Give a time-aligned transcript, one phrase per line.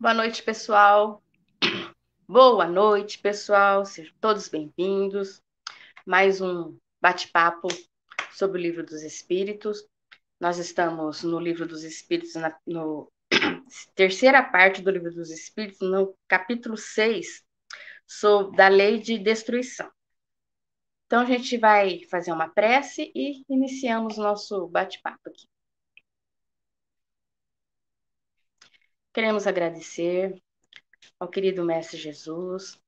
[0.00, 1.22] Boa noite, pessoal.
[2.26, 3.84] Boa noite, pessoal.
[3.84, 5.42] Sejam todos bem-vindos.
[6.06, 7.68] Mais um bate-papo
[8.32, 9.86] sobre o Livro dos Espíritos.
[10.40, 13.12] Nós estamos no Livro dos Espíritos, na no,
[13.94, 17.44] terceira parte do Livro dos Espíritos, no capítulo 6,
[18.06, 19.92] sobre, da lei de destruição.
[21.04, 25.46] Então, a gente vai fazer uma prece e iniciamos nosso bate-papo aqui.
[29.12, 30.40] Queremos agradecer
[31.18, 32.80] ao querido Mestre Jesus,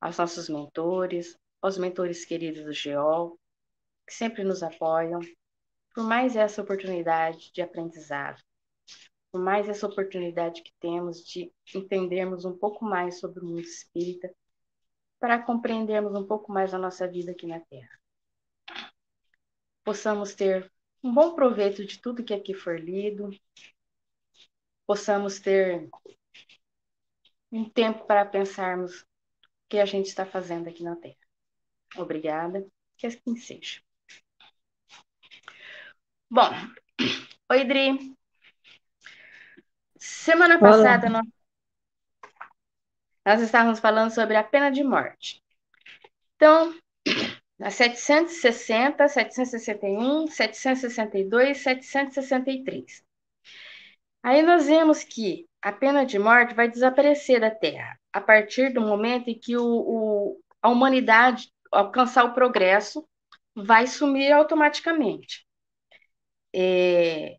[0.00, 3.38] aos nossos mentores, aos mentores queridos do GEOL,
[4.04, 5.20] que sempre nos apoiam,
[5.94, 8.42] por mais essa oportunidade de aprendizado,
[9.30, 14.34] por mais essa oportunidade que temos de entendermos um pouco mais sobre o mundo espírita,
[15.20, 18.00] para compreendermos um pouco mais a nossa vida aqui na Terra.
[19.84, 20.68] Possamos ter
[21.04, 23.30] um bom proveito de tudo que aqui for lido,
[24.86, 25.88] possamos ter
[27.50, 29.06] um tempo para pensarmos o
[29.68, 31.16] que a gente está fazendo aqui na Terra.
[31.96, 32.66] Obrigada,
[32.96, 33.80] que assim seja.
[36.30, 36.50] Bom,
[37.50, 38.16] oi, Dri.
[39.98, 41.26] Semana passada nós,
[43.24, 45.42] nós estávamos falando sobre a pena de morte.
[46.36, 46.74] Então,
[47.60, 53.11] a 760, 761, 762, 763.
[54.22, 58.80] Aí nós vemos que a pena de morte vai desaparecer da Terra a partir do
[58.80, 63.08] momento em que o, o, a humanidade alcançar o progresso,
[63.54, 65.46] vai sumir automaticamente.
[66.54, 67.36] É,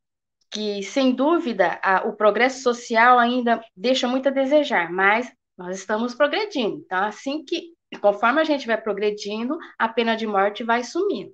[0.49, 6.15] que, sem dúvida, a, o progresso social ainda deixa muito a desejar, mas nós estamos
[6.15, 6.77] progredindo.
[6.77, 11.31] Então, assim que, conforme a gente vai progredindo, a pena de morte vai sumindo.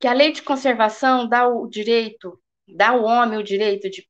[0.00, 4.08] Que a lei de conservação dá o direito, dá ao homem o direito de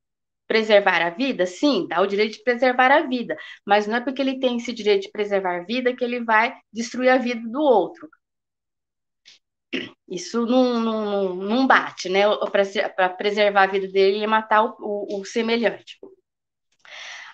[0.51, 1.47] preservar a vida?
[1.47, 4.73] Sim, dá o direito de preservar a vida, mas não é porque ele tem esse
[4.73, 8.09] direito de preservar a vida que ele vai destruir a vida do outro.
[10.09, 12.23] Isso não, não, não bate, né?
[12.97, 15.97] Para preservar a vida dele e matar o, o, o semelhante.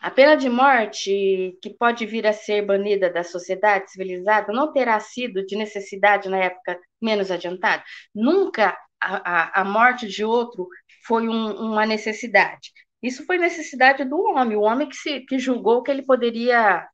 [0.03, 5.01] A pena de morte, que pode vir a ser banida da sociedade civilizada, não terá
[5.01, 7.83] sido de necessidade na época menos adiantada.
[8.15, 10.69] Nunca a, a, a morte de outro
[11.07, 12.73] foi um, uma necessidade.
[13.03, 16.89] Isso foi necessidade do homem, o homem que, se, que julgou que ele poderia,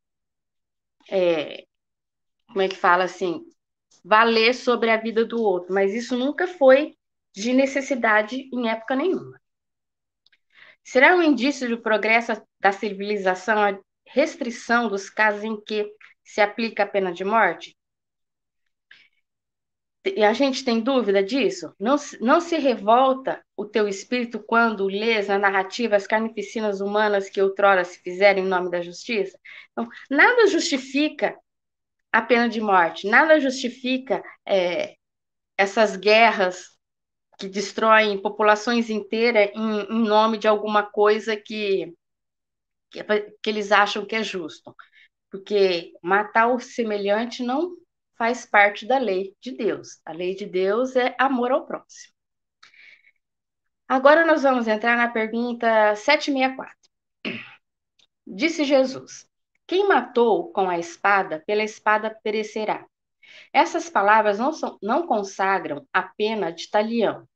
[1.10, 1.64] é,
[2.48, 3.44] como é que fala assim,
[4.04, 6.96] valer sobre a vida do outro, mas isso nunca foi
[7.34, 9.40] de necessidade em época nenhuma.
[10.84, 15.90] Será um indício de progresso da civilização a restrição dos casos em que
[16.24, 17.76] se aplica a pena de morte?
[20.04, 21.72] A gente tem dúvida disso?
[21.78, 27.40] Não, não se revolta o teu espírito quando lês a narrativa as carnificinas humanas que
[27.40, 29.38] outrora se fizeram em nome da justiça?
[29.70, 31.38] Então, nada justifica
[32.10, 34.96] a pena de morte, nada justifica é,
[35.56, 36.76] essas guerras
[37.38, 41.94] que destroem populações inteiras em, em nome de alguma coisa que,
[42.90, 44.74] que, que eles acham que é justo.
[45.30, 47.74] Porque matar o semelhante não
[48.16, 50.00] faz parte da lei de Deus.
[50.04, 52.12] A lei de Deus é amor ao próximo.
[53.88, 56.74] Agora nós vamos entrar na pergunta 764.
[58.26, 59.28] Disse Jesus:
[59.66, 62.86] Quem matou com a espada, pela espada perecerá.
[63.52, 67.28] Essas palavras não, são, não consagram a pena de talião.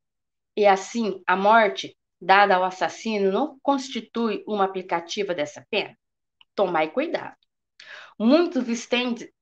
[0.57, 5.97] E assim, a morte dada ao assassino não constitui uma aplicativa dessa pena?
[6.55, 7.37] Tomai cuidado.
[8.19, 8.65] Muitos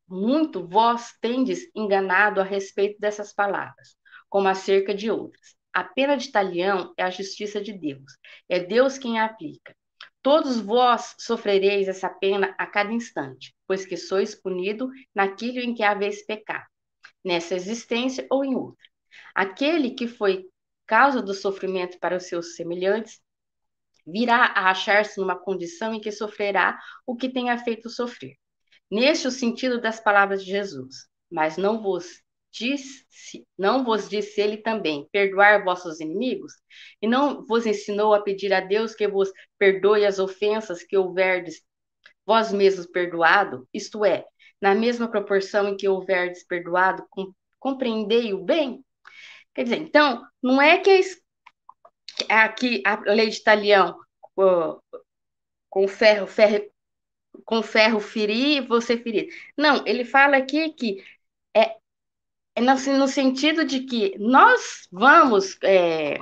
[0.08, 3.96] muito vós tendes enganado a respeito dessas palavras,
[4.28, 5.54] como acerca de outras.
[5.72, 8.12] A pena de talião é a justiça de Deus.
[8.48, 9.74] É Deus quem a aplica.
[10.22, 15.82] Todos vós sofrereis essa pena a cada instante, pois que sois punido naquilo em que
[15.82, 16.64] haveis pecado,
[17.22, 18.84] nessa existência ou em outra.
[19.34, 20.46] Aquele que foi
[20.86, 23.20] causa do sofrimento para os seus semelhantes
[24.06, 28.36] virá a achar-se numa condição em que sofrerá o que tenha feito sofrer.
[28.90, 31.08] Neste o sentido das palavras de Jesus.
[31.30, 32.22] Mas não vos
[32.52, 33.04] disse,
[33.58, 36.52] não vos disse ele também, perdoar vossos inimigos?
[37.02, 41.62] E não vos ensinou a pedir a Deus que vos perdoe as ofensas que houverdes
[42.24, 43.68] vós mesmos perdoado?
[43.74, 44.24] Isto é,
[44.60, 47.04] na mesma proporção em que houverdes perdoado,
[47.58, 48.84] compreendei o bem?
[49.52, 51.00] Quer dizer, então, não é que
[52.28, 53.98] aqui a lei de Italião
[55.68, 56.64] com ferro, ferro
[57.44, 59.28] com ferro ferir, você ferir.
[59.56, 61.02] Não, ele fala aqui que
[61.56, 61.76] é,
[62.56, 66.18] é no, no sentido de que nós vamos é,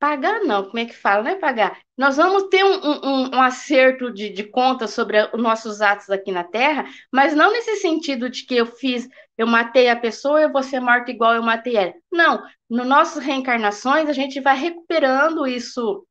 [0.00, 1.22] pagar não, como é que fala?
[1.22, 1.78] Não é pagar.
[1.96, 6.32] Nós vamos ter um, um, um acerto de, de contas sobre os nossos atos aqui
[6.32, 9.06] na Terra, mas não nesse sentido de que eu fiz,
[9.36, 11.92] eu matei a pessoa, eu vou ser morta igual eu matei ela.
[12.10, 16.06] Não, no nossas reencarnações a gente vai recuperando isso,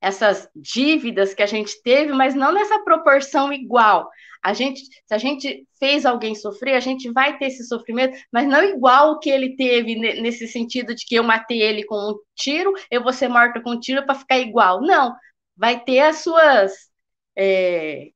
[0.00, 4.08] essas dívidas que a gente teve, mas não nessa proporção igual.
[4.42, 8.46] A gente, se a gente fez alguém sofrer, a gente vai ter esse sofrimento, mas
[8.46, 12.14] não igual o que ele teve nesse sentido de que eu matei ele com um
[12.34, 14.80] tiro, eu vou ser morta com um tiro para ficar igual.
[14.80, 15.14] Não,
[15.56, 16.72] vai ter as suas.
[17.36, 18.10] É...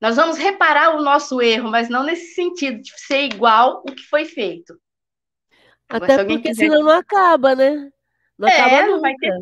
[0.00, 4.02] Nós vamos reparar o nosso erro, mas não nesse sentido de ser igual o que
[4.02, 4.78] foi feito.
[5.88, 6.66] Até porque quiser...
[6.66, 7.90] senão não acaba, né?
[8.38, 9.00] Não é, acaba nunca.
[9.00, 9.32] Vai, ter...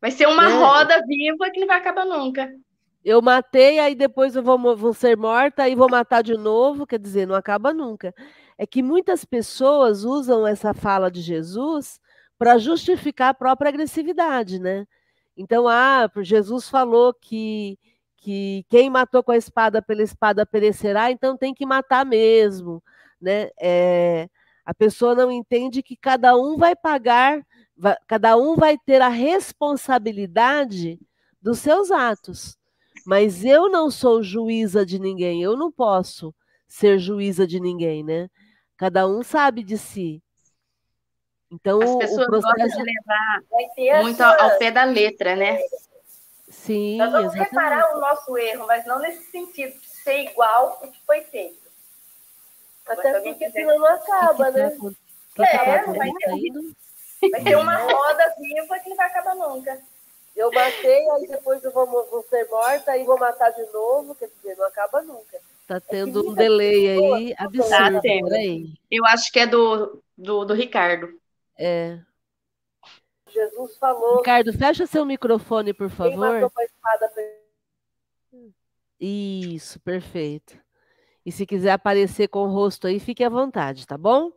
[0.00, 0.52] vai ser uma é.
[0.54, 2.50] roda viva que não vai acabar nunca.
[3.04, 6.98] Eu matei, aí depois eu vou, vou ser morta, aí vou matar de novo, quer
[6.98, 8.14] dizer, não acaba nunca.
[8.56, 12.00] É que muitas pessoas usam essa fala de Jesus
[12.36, 14.86] para justificar a própria agressividade, né?
[15.36, 17.78] Então, ah, Jesus falou que,
[18.16, 22.82] que quem matou com a espada pela espada perecerá, então tem que matar mesmo,
[23.20, 23.48] né?
[23.60, 24.28] É,
[24.64, 27.40] a pessoa não entende que cada um vai pagar,
[28.06, 30.98] cada um vai ter a responsabilidade
[31.40, 32.56] dos seus atos.
[33.06, 36.34] Mas eu não sou juíza de ninguém, eu não posso
[36.66, 38.28] ser juíza de ninguém, né?
[38.76, 40.22] Cada um sabe de si.
[41.50, 42.54] Então, As pessoas o processo...
[42.54, 45.58] gostam de levar muito ao, ao pé da letra, né?
[46.48, 47.50] Sim, Nós vamos exatamente.
[47.50, 51.68] reparar o nosso erro, mas não nesse sentido de ser igual o que foi feito.
[52.86, 54.70] Até porque senão não acaba, né?
[55.34, 56.52] Que é, vai ter,
[57.30, 59.80] vai ter uma roda viva que não vai acabar nunca.
[60.36, 64.28] Eu matei, aí depois eu vou, vou ser morta, aí vou matar de novo, quer
[64.28, 65.38] dizer, não acaba nunca.
[65.66, 67.70] Tá é tendo é um delay aí absurdo.
[67.70, 68.32] Tá tendo.
[68.32, 68.72] Aí.
[68.90, 71.18] Eu acho que é do, do, do Ricardo.
[71.58, 71.98] É.
[73.28, 74.18] Jesus falou.
[74.18, 76.50] Ricardo, fecha seu microfone, por favor.
[79.00, 80.58] Isso, perfeito.
[81.24, 84.32] E se quiser aparecer com o rosto aí, fique à vontade, tá bom?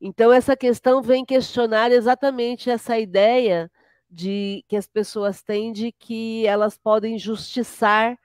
[0.00, 3.70] Então, essa questão vem questionar exatamente essa ideia
[4.10, 8.16] de que as pessoas têm de que elas podem justiçar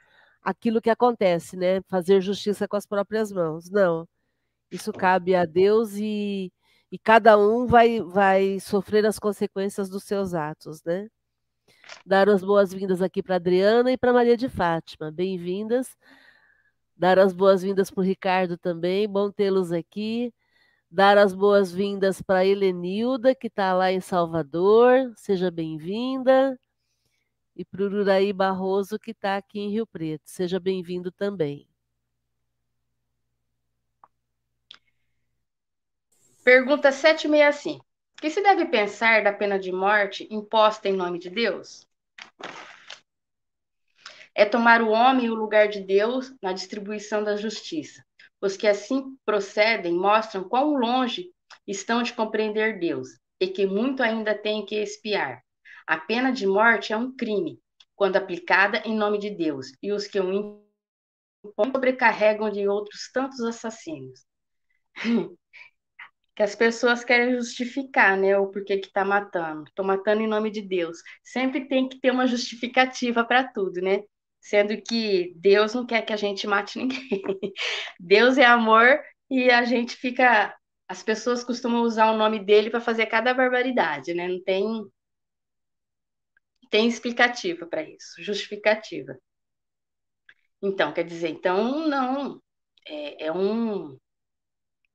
[0.41, 1.81] aquilo que acontece, né?
[1.87, 3.69] Fazer justiça com as próprias mãos.
[3.69, 4.07] Não.
[4.71, 6.51] Isso cabe a Deus e,
[6.91, 11.09] e cada um vai, vai sofrer as consequências dos seus atos, né?
[12.05, 15.11] Dar as boas-vindas aqui para Adriana e para Maria de Fátima.
[15.11, 15.97] Bem-vindas.
[16.95, 19.07] Dar as boas-vindas para o Ricardo também.
[19.07, 20.33] Bom tê-los aqui
[20.93, 26.55] dar as boas-vindas para Helenilda, que está lá em Salvador, seja bem-vinda.
[27.55, 31.67] E para o Uraí Barroso, que está aqui em Rio Preto, seja bem-vindo também.
[36.43, 37.83] Pergunta 765.
[37.83, 41.87] O que se deve pensar da pena de morte imposta em nome de Deus?
[44.35, 48.05] É tomar o homem o lugar de Deus na distribuição da justiça.
[48.43, 51.31] Os que assim procedem mostram quão longe
[51.65, 53.07] estão de compreender Deus
[53.39, 55.41] e que muito ainda têm que espiar.
[55.87, 57.57] A pena de morte é um crime,
[57.95, 63.39] quando aplicada em nome de Deus, e os que o impõem sobrecarregam de outros tantos
[63.39, 64.25] assassinos.
[66.35, 69.63] que as pessoas querem justificar, né, o porquê que está matando.
[69.69, 70.97] Estou matando em nome de Deus.
[71.23, 74.03] Sempre tem que ter uma justificativa para tudo, né?
[74.43, 76.99] Sendo que Deus não quer que a gente mate ninguém.
[77.99, 80.53] Deus é amor e a gente fica.
[80.87, 84.27] As pessoas costumam usar o nome dele para fazer cada barbaridade, né?
[84.27, 84.65] Não tem,
[86.69, 89.17] tem explicativa para isso, justificativa.
[90.61, 92.41] Então, quer dizer, então não.
[92.85, 93.97] É, é um.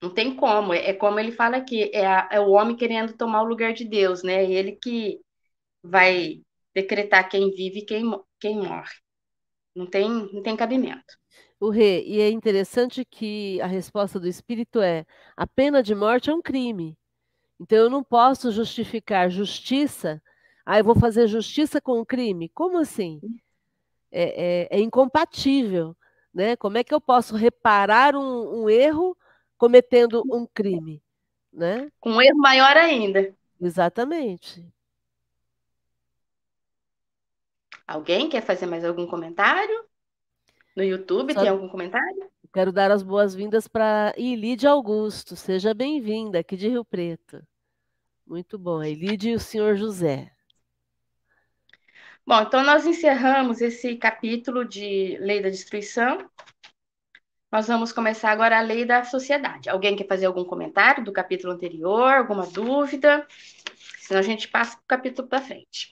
[0.02, 3.17] Não tem como, é, é como ele fala aqui, é, a, é o homem querendo
[3.17, 4.45] tomar o lugar de Deus, né?
[4.45, 5.19] Ele que
[5.83, 6.43] vai
[6.75, 8.05] decretar quem vive e quem,
[8.40, 8.95] quem morre.
[9.78, 11.16] Não tem, não tem cabimento.
[11.61, 15.06] O Rê, e é interessante que a resposta do Espírito é:
[15.37, 16.99] a pena de morte é um crime.
[17.61, 20.20] Então eu não posso justificar justiça.
[20.66, 22.49] Ah, eu vou fazer justiça com um crime?
[22.49, 23.20] Como assim?
[24.11, 25.97] É, é, é incompatível.
[26.35, 26.56] Né?
[26.56, 29.16] Como é que eu posso reparar um, um erro
[29.56, 31.00] cometendo um crime?
[31.52, 31.88] Né?
[32.00, 33.32] Com um erro maior ainda.
[33.61, 34.66] Exatamente.
[37.88, 39.83] Alguém quer fazer mais algum comentário?
[40.76, 41.40] No YouTube Só...
[41.40, 42.30] tem algum comentário?
[42.52, 45.35] Quero dar as boas-vindas para Ilide Augusto.
[45.35, 47.42] Seja bem-vinda aqui de Rio Preto.
[48.26, 48.85] Muito bom.
[48.85, 50.30] Ilide e o senhor José.
[52.26, 56.30] Bom, então nós encerramos esse capítulo de Lei da Destruição.
[57.50, 59.71] Nós vamos começar agora a Lei da Sociedade.
[59.71, 62.12] Alguém quer fazer algum comentário do capítulo anterior?
[62.12, 63.26] Alguma dúvida?
[64.00, 65.90] Senão a gente passa para o capítulo para frente.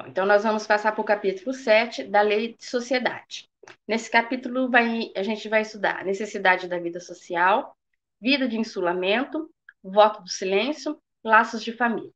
[0.00, 3.50] Bom, então, nós vamos passar para o capítulo 7 da Lei de Sociedade.
[3.86, 7.76] Nesse capítulo, vai, a gente vai estudar necessidade da vida social,
[8.18, 9.50] vida de insulamento,
[9.82, 12.10] voto do silêncio, laços de família.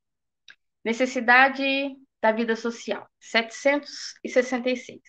[0.83, 5.03] Necessidade da vida social, 766.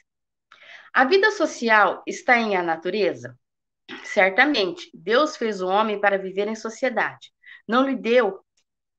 [0.94, 3.40] A vida social está em a natureza?
[4.04, 7.32] Certamente, Deus fez o homem para viver em sociedade.
[7.66, 8.45] Não lhe deu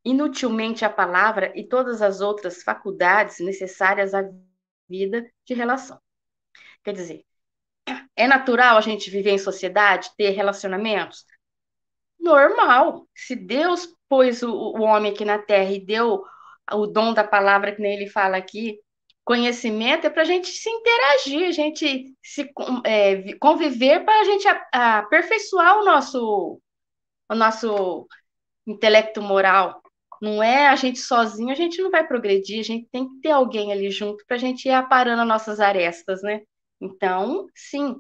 [0.07, 4.23] inutilmente a palavra e todas as outras faculdades necessárias à
[4.89, 6.01] vida de relação.
[6.85, 7.25] Quer dizer,
[8.15, 11.25] é natural a gente viver em sociedade, ter relacionamentos?
[12.21, 13.09] Normal.
[13.17, 16.23] Se Deus pôs o, o homem aqui na terra e deu
[16.73, 18.79] o dom da palavra que nem ele fala aqui,
[19.25, 22.49] conhecimento é para a gente se interagir, a gente se
[22.85, 26.61] é, conviver para a gente aperfeiçoar o nosso,
[27.29, 28.07] o nosso
[28.65, 29.83] intelecto moral.
[30.21, 33.31] Não é a gente sozinho, a gente não vai progredir, a gente tem que ter
[33.31, 36.43] alguém ali junto para a gente ir aparando as nossas arestas, né?
[36.81, 37.97] Então, sim,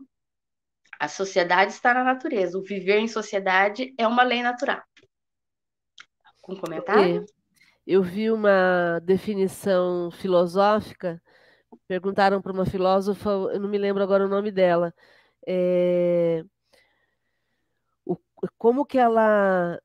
[0.98, 2.58] a sociedade está na natureza.
[2.58, 4.82] O viver em sociedade é uma lei natural.
[6.40, 7.24] Com comentário?
[7.86, 11.22] Eu vi uma definição filosófica,
[11.86, 14.92] perguntaram para uma filósofa, eu não me lembro agora o nome dela,
[15.46, 16.44] é,
[18.04, 18.16] o,
[18.58, 19.80] como que ela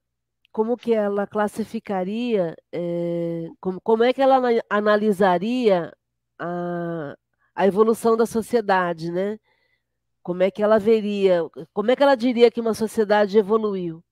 [0.52, 4.38] como que ela classificaria, é, como, como é que ela
[4.70, 5.94] analisaria
[6.40, 7.16] a,
[7.56, 9.40] a evolução da sociedade, né?
[10.24, 11.42] Como é que ela veria,
[11.74, 14.04] como é que ela diria que uma sociedade evoluiu,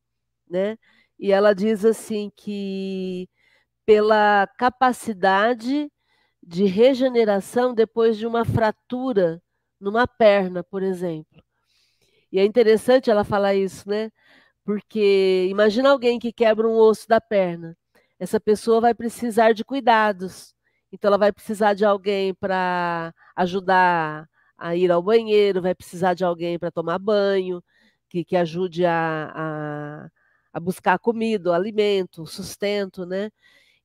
[0.50, 0.78] né?
[1.20, 3.30] E ela diz assim que
[3.86, 5.92] pela capacidade
[6.44, 9.42] de regeneração depois de uma fratura
[9.80, 11.44] numa perna, por exemplo.
[12.32, 14.12] E é interessante ela falar isso, né?
[14.70, 17.76] Porque imagina alguém que quebra um osso da perna.
[18.20, 20.54] Essa pessoa vai precisar de cuidados.
[20.92, 26.24] Então ela vai precisar de alguém para ajudar a ir ao banheiro, vai precisar de
[26.24, 27.64] alguém para tomar banho,
[28.08, 30.10] que, que ajude a, a,
[30.54, 33.32] a buscar comida, alimento, sustento, né?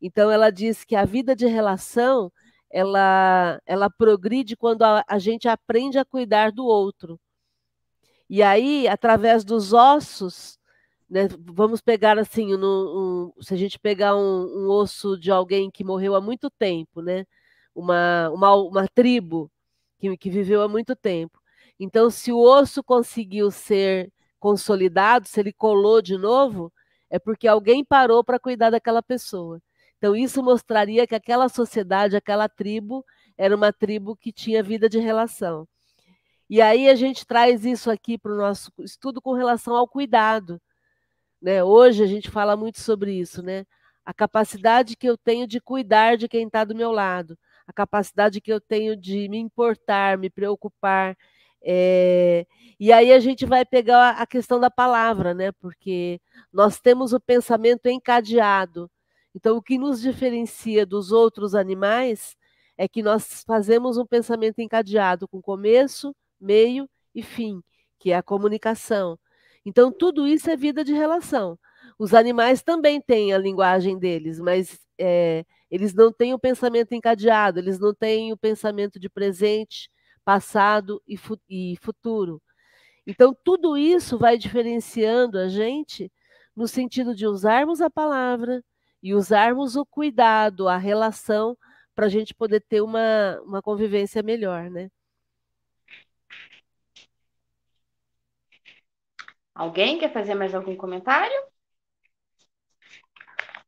[0.02, 2.30] Então ela diz que a vida de relação
[2.70, 7.18] ela, ela progride quando a, a gente aprende a cuidar do outro.
[8.28, 10.58] E aí, através dos ossos,
[11.08, 15.84] né, vamos pegar assim, um, se a gente pegar um, um, osso de alguém que
[15.84, 17.26] morreu há muito tempo, né,
[17.74, 19.50] uma, uma, uma tribo
[19.98, 21.40] que, que viveu há muito tempo.
[21.78, 26.72] Então, se o osso conseguiu ser consolidado, se ele colou de novo,
[27.10, 29.60] é porque alguém parou para cuidar daquela pessoa.
[29.98, 33.04] Então, isso mostraria que aquela sociedade, aquela tribo,
[33.36, 35.66] era uma tribo que tinha vida de relação.
[36.48, 40.60] E aí a gente traz isso aqui para o nosso estudo com relação ao cuidado.
[41.44, 41.62] Né?
[41.62, 43.66] Hoje a gente fala muito sobre isso, né?
[44.02, 48.40] A capacidade que eu tenho de cuidar de quem está do meu lado, a capacidade
[48.40, 51.14] que eu tenho de me importar, me preocupar.
[51.62, 52.46] É...
[52.80, 55.52] E aí a gente vai pegar a questão da palavra, né?
[55.52, 56.18] Porque
[56.50, 58.90] nós temos o pensamento encadeado.
[59.34, 62.36] Então, o que nos diferencia dos outros animais
[62.78, 67.62] é que nós fazemos um pensamento encadeado com começo, meio e fim,
[67.98, 69.18] que é a comunicação.
[69.64, 71.58] Então, tudo isso é vida de relação.
[71.98, 77.58] Os animais também têm a linguagem deles, mas é, eles não têm o pensamento encadeado,
[77.58, 79.90] eles não têm o pensamento de presente,
[80.24, 82.42] passado e, fu e futuro.
[83.06, 86.10] Então, tudo isso vai diferenciando a gente
[86.56, 88.62] no sentido de usarmos a palavra,
[89.04, 91.56] e usarmos o cuidado, a relação,
[91.94, 94.90] para a gente poder ter uma, uma convivência melhor, né?
[99.54, 101.36] Alguém quer fazer mais algum comentário?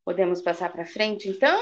[0.04, 1.60] Podemos passar para frente, então?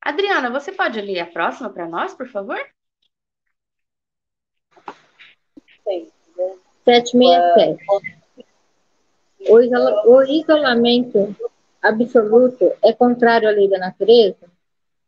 [0.00, 2.58] Adriana, você pode ler a próxima para nós, por favor?
[5.82, 6.10] Sim.
[6.84, 8.24] 767.
[9.48, 11.36] O, isola, o isolamento
[11.82, 14.50] absoluto é contrário à lei da natureza?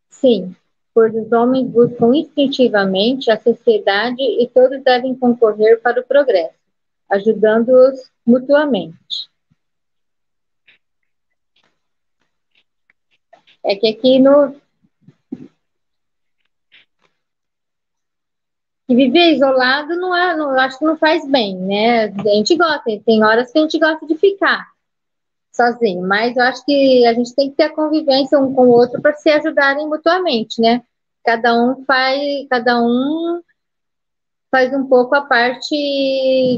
[0.08, 0.56] Sim,
[0.96, 6.54] pois os homens buscam instintivamente a sociedade e todos devem concorrer para o progresso,
[7.10, 9.28] ajudando-os mutuamente.
[13.62, 14.58] É que aqui no,
[18.88, 22.04] que viver isolado não é, não, acho que não faz bem, né?
[22.04, 24.66] A gente gosta, tem horas que a gente gosta de ficar
[25.56, 28.70] sozinho, mas eu acho que a gente tem que ter a convivência um com o
[28.70, 30.84] outro para se ajudarem mutuamente, né?
[31.24, 33.42] Cada um faz, cada um
[34.50, 35.74] faz um pouco a parte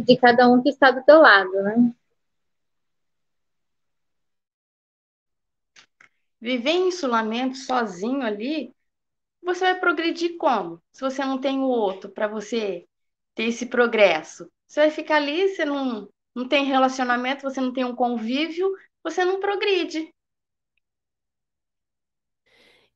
[0.07, 1.93] de cada um que está do teu lado, né?
[6.41, 8.73] Viver em isolamento sozinho ali,
[9.43, 10.81] você vai progredir como?
[10.93, 12.87] Se você não tem o outro para você
[13.35, 14.51] ter esse progresso.
[14.67, 18.71] Você vai ficar ali, você não, não tem relacionamento, você não tem um convívio,
[19.03, 20.13] você não progride.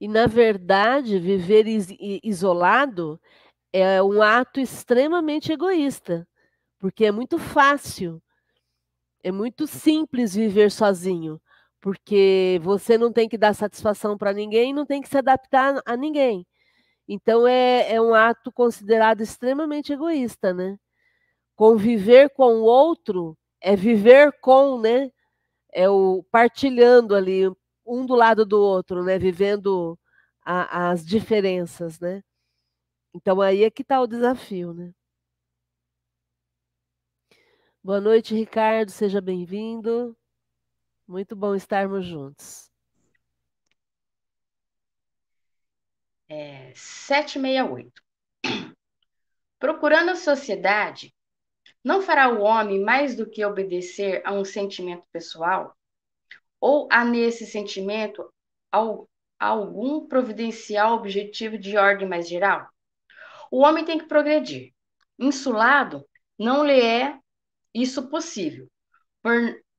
[0.00, 1.88] E, na verdade, viver is
[2.24, 3.20] isolado
[3.72, 6.26] é um ato extremamente egoísta,
[6.78, 8.20] porque é muito fácil,
[9.22, 11.40] é muito simples viver sozinho,
[11.80, 15.96] porque você não tem que dar satisfação para ninguém, não tem que se adaptar a
[15.96, 16.46] ninguém.
[17.08, 20.78] Então é, é um ato considerado extremamente egoísta, né?
[21.56, 25.10] Conviver com o outro é viver com, né?
[25.72, 27.48] É o partilhando ali
[27.86, 29.18] um do lado do outro, né?
[29.18, 29.98] Vivendo
[30.44, 32.22] a, as diferenças, né?
[33.14, 34.92] Então aí é que está o desafio, né?
[37.84, 40.16] Boa noite, Ricardo, seja bem-vindo.
[41.06, 42.70] Muito bom estarmos juntos.
[46.28, 48.02] É, 768.
[49.58, 51.14] Procurando a sociedade,
[51.84, 55.76] não fará o homem mais do que obedecer a um sentimento pessoal?
[56.60, 58.32] Ou há nesse sentimento
[59.38, 62.68] algum providencial objetivo de ordem mais geral?
[63.50, 64.72] O homem tem que progredir.
[65.18, 66.06] Insulado,
[66.38, 67.18] não lhe é
[67.74, 68.68] isso possível,
[69.22, 69.32] por,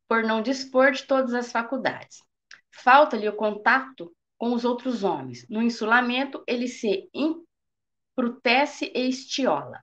[0.07, 2.19] por não dispor de todas as faculdades.
[2.71, 5.47] Falta-lhe o contato com os outros homens.
[5.49, 9.81] No insulamento, ele se emprutece e estiola.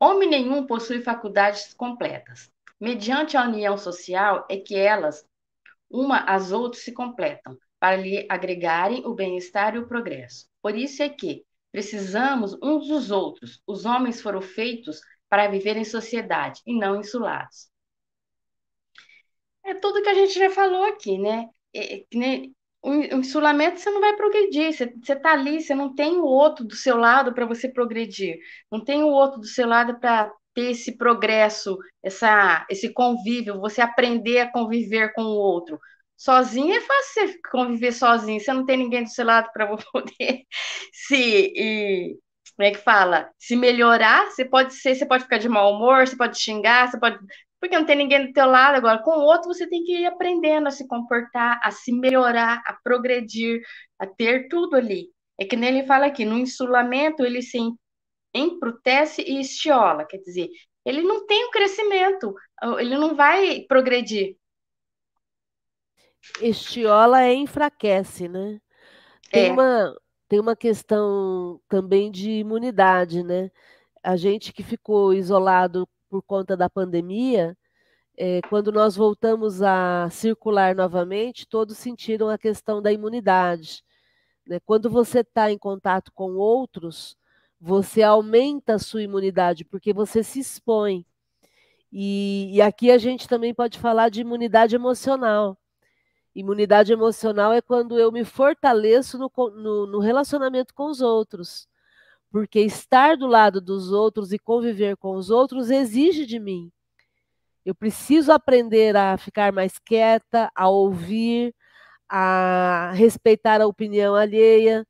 [0.00, 2.50] Homem nenhum possui faculdades completas.
[2.80, 5.26] Mediante a união social é que elas,
[5.90, 10.48] uma às outras, se completam, para lhe agregarem o bem-estar e o progresso.
[10.62, 13.60] Por isso é que precisamos uns dos outros.
[13.66, 17.68] Os homens foram feitos para viver em sociedade e não insulados.
[19.64, 21.48] É tudo que a gente já falou aqui, né?
[21.74, 22.04] É, é,
[22.82, 26.74] o insulamento você não vai progredir, você está ali, você não tem o outro do
[26.74, 28.38] seu lado para você progredir,
[28.70, 33.80] não tem o outro do seu lado para ter esse progresso, essa, esse convívio, você
[33.80, 35.78] aprender a conviver com o outro.
[36.16, 40.44] Sozinho é fácil você conviver sozinho, você não tem ninguém do seu lado para poder
[40.92, 41.52] se.
[41.54, 42.18] E,
[42.56, 43.30] como é que fala?
[43.38, 46.98] Se melhorar, você pode ser, você pode ficar de mau humor, você pode xingar, você
[46.98, 47.18] pode
[47.60, 49.02] porque não tem ninguém do teu lado agora.
[49.02, 52.72] Com o outro, você tem que ir aprendendo a se comportar, a se melhorar, a
[52.72, 53.60] progredir,
[53.98, 55.10] a ter tudo ali.
[55.38, 57.58] É que nem ele fala aqui, no insulamento ele se
[58.34, 60.48] emprutece e estiola, quer dizer,
[60.84, 62.34] ele não tem o um crescimento,
[62.78, 64.36] ele não vai progredir.
[66.40, 68.60] Estiola é enfraquece, né?
[69.30, 69.52] Tem, é.
[69.52, 69.96] uma,
[70.28, 73.50] tem uma questão também de imunidade, né?
[74.02, 77.56] A gente que ficou isolado por conta da pandemia,
[78.16, 83.84] é, quando nós voltamos a circular novamente, todos sentiram a questão da imunidade.
[84.46, 84.58] Né?
[84.60, 87.16] Quando você está em contato com outros,
[87.60, 91.06] você aumenta a sua imunidade, porque você se expõe.
[91.92, 95.56] E, e aqui a gente também pode falar de imunidade emocional.
[96.34, 101.68] Imunidade emocional é quando eu me fortaleço no, no, no relacionamento com os outros
[102.30, 106.70] porque estar do lado dos outros e conviver com os outros exige de mim.
[107.64, 111.54] Eu preciso aprender a ficar mais quieta, a ouvir,
[112.08, 114.86] a respeitar a opinião alheia.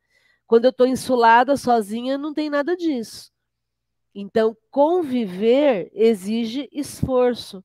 [0.47, 3.33] Quando eu estou insulada, sozinha, não tem nada disso.
[4.15, 7.65] Então, conviver exige esforço.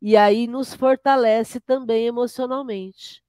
[0.00, 3.22] E aí nos fortalece também emocionalmente.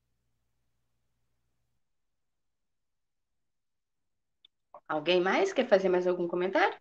[4.90, 6.74] Alguém mais quer fazer mais algum comentário?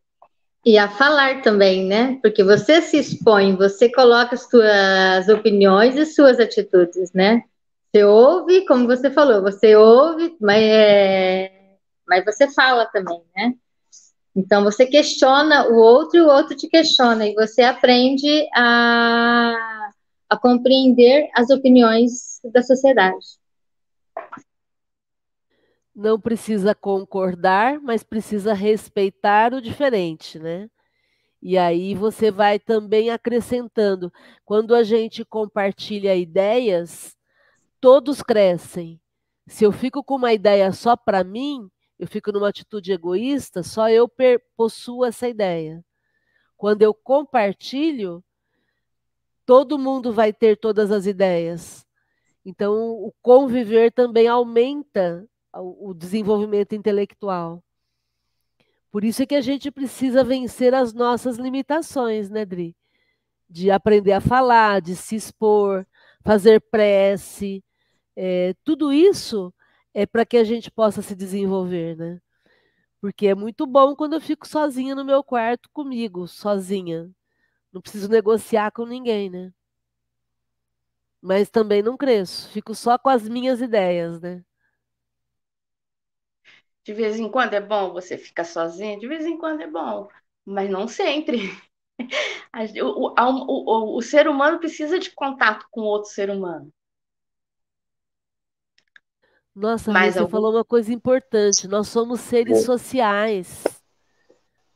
[0.64, 2.18] E a falar também, né?
[2.22, 7.42] Porque você se expõe, você coloca as suas opiniões e suas atitudes, né?
[7.92, 11.76] Você ouve, como você falou, você ouve, mas, é...
[12.08, 13.52] mas você fala também, né?
[14.34, 19.90] Então você questiona o outro e o outro te questiona, e você aprende a,
[20.30, 23.38] a compreender as opiniões da sociedade
[25.98, 30.70] não precisa concordar, mas precisa respeitar o diferente, né?
[31.42, 34.12] E aí você vai também acrescentando.
[34.44, 37.16] Quando a gente compartilha ideias,
[37.80, 39.00] todos crescem.
[39.48, 43.90] Se eu fico com uma ideia só para mim, eu fico numa atitude egoísta, só
[43.90, 44.08] eu
[44.56, 45.84] possuo essa ideia.
[46.56, 48.22] Quando eu compartilho,
[49.44, 51.84] todo mundo vai ter todas as ideias.
[52.44, 55.28] Então, o conviver também aumenta
[55.60, 57.62] o desenvolvimento intelectual.
[58.90, 62.76] Por isso é que a gente precisa vencer as nossas limitações, né, Dri?
[63.48, 65.86] De aprender a falar, de se expor,
[66.22, 67.62] fazer prece.
[68.16, 69.52] É, tudo isso
[69.94, 72.20] é para que a gente possa se desenvolver, né?
[73.00, 77.10] Porque é muito bom quando eu fico sozinha no meu quarto comigo, sozinha.
[77.72, 79.52] Não preciso negociar com ninguém, né?
[81.20, 84.44] Mas também não cresço, fico só com as minhas ideias, né?
[86.88, 90.08] De vez em quando é bom você ficar sozinha, de vez em quando é bom,
[90.42, 91.38] mas não sempre.
[92.80, 96.72] O, o, o, o ser humano precisa de contato com outro ser humano.
[99.54, 100.30] Nossa, mas você algum...
[100.30, 101.66] falou uma coisa importante.
[101.66, 103.64] Nós somos seres sociais.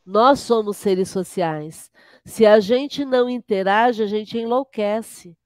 [0.05, 1.91] Nós somos seres sociais.
[2.25, 5.37] Se a gente não interage, a gente enlouquece.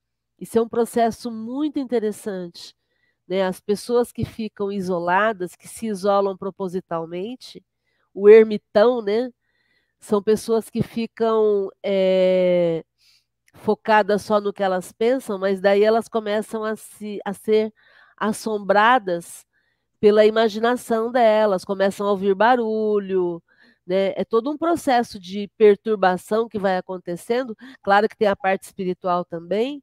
[0.40, 2.75] Isso é um processo muito interessante.
[3.28, 3.42] Né?
[3.44, 7.64] As pessoas que ficam isoladas, que se isolam propositalmente,
[8.14, 9.30] o ermitão, né?
[10.00, 12.84] São pessoas que ficam é,
[13.54, 17.72] focadas só no que elas pensam, mas daí elas começam a, se, a ser
[18.16, 19.44] assombradas
[20.00, 23.42] pela imaginação delas, começam a ouvir barulho,
[23.86, 24.12] né?
[24.16, 27.56] É todo um processo de perturbação que vai acontecendo.
[27.82, 29.82] Claro que tem a parte espiritual também,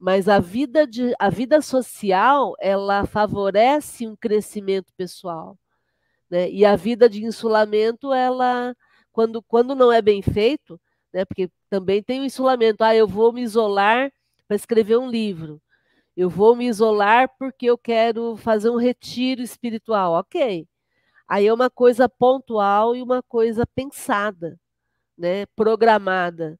[0.00, 5.58] mas a vida, de, a vida social ela favorece um crescimento pessoal.
[6.30, 6.50] Né?
[6.50, 8.74] E a vida de insulamento, ela,
[9.12, 10.80] quando, quando não é bem feito,
[11.12, 11.26] né?
[11.26, 14.10] porque também tem o insulamento, ah, eu vou me isolar
[14.48, 15.60] para escrever um livro.
[16.16, 20.14] Eu vou me isolar porque eu quero fazer um retiro espiritual.
[20.14, 20.66] Ok.
[21.28, 24.58] Aí é uma coisa pontual e uma coisa pensada,
[25.16, 25.44] né?
[25.54, 26.58] programada.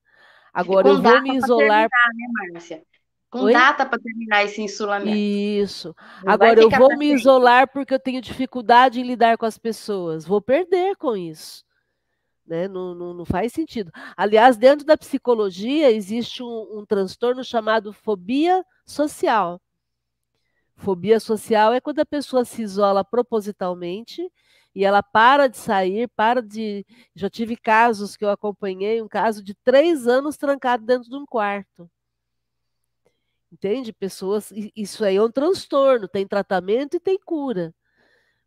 [0.53, 1.89] Agora, eu vou me isolar.
[1.89, 2.90] Terminar, né, Márcia?
[3.31, 3.53] Com Oi?
[3.53, 5.17] data para terminar esse insulamento.
[5.17, 5.95] Isso.
[6.25, 10.27] Não Agora, eu vou me isolar porque eu tenho dificuldade em lidar com as pessoas.
[10.27, 11.65] Vou perder com isso.
[12.45, 12.67] Né?
[12.67, 13.93] Não, não, não, faz sentido.
[14.17, 19.63] Aliás, dentro da psicologia, existe um, um transtorno chamado fobia social.
[20.75, 24.29] Fobia social é quando a pessoa se isola propositalmente
[24.75, 26.85] e ela para de sair, para de.
[27.15, 31.27] Já tive casos que eu acompanhei, um caso de três anos trancado dentro de um
[31.27, 31.89] quarto.
[33.53, 33.93] Entende?
[33.93, 34.53] Pessoas.
[34.77, 37.75] Isso aí é um transtorno, tem tratamento e tem cura.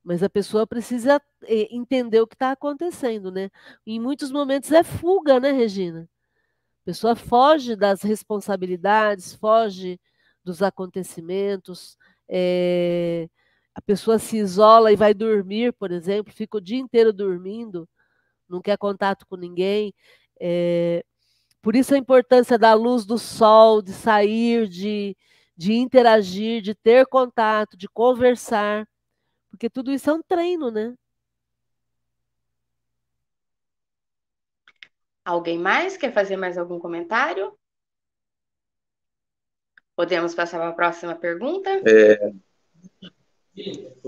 [0.04, 3.50] Mas a pessoa precisa eh, entender o que está acontecendo, né?
[3.86, 6.10] Em muitos momentos é fuga, né, Regina?
[6.84, 10.00] A pessoa foge das responsabilidades, foge
[10.44, 11.98] dos acontecimentos,
[12.30, 13.30] é,
[13.74, 17.88] a pessoa se isola e vai dormir, por exemplo, fica o dia inteiro dormindo,
[18.50, 19.94] não quer contato com ninguém.
[20.40, 21.06] É,
[21.64, 25.16] por isso a importância da luz do sol, de sair, de,
[25.56, 28.86] de interagir, de ter contato, de conversar.
[29.50, 30.94] Porque tudo isso é um treino, né?
[35.24, 37.58] Alguém mais quer fazer mais algum comentário?
[39.96, 41.70] Podemos passar para a próxima pergunta?
[41.88, 42.34] É...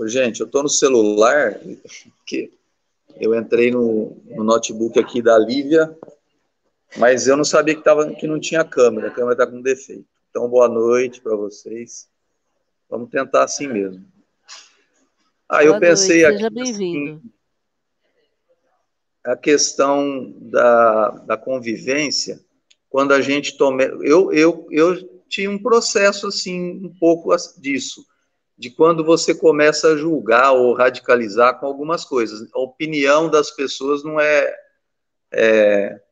[0.04, 1.58] Gente, eu estou no celular,
[2.26, 2.52] que
[3.18, 5.96] eu entrei no, no, notebook aqui da Lívia,
[6.96, 10.06] mas eu não sabia que, tava, que não tinha câmera, a câmera está com defeito.
[10.30, 12.08] Então, boa noite para vocês.
[12.88, 14.04] Vamos tentar assim mesmo.
[15.48, 16.60] Ah, eu pensei noite, seja aqui.
[16.60, 17.22] Assim,
[19.24, 22.40] a questão da, da convivência,
[22.88, 23.82] quando a gente toma.
[23.82, 28.04] Eu, eu, eu tinha um processo, assim, um pouco disso,
[28.56, 32.48] de quando você começa a julgar ou radicalizar com algumas coisas.
[32.54, 34.54] A opinião das pessoas não é.
[35.32, 36.02] é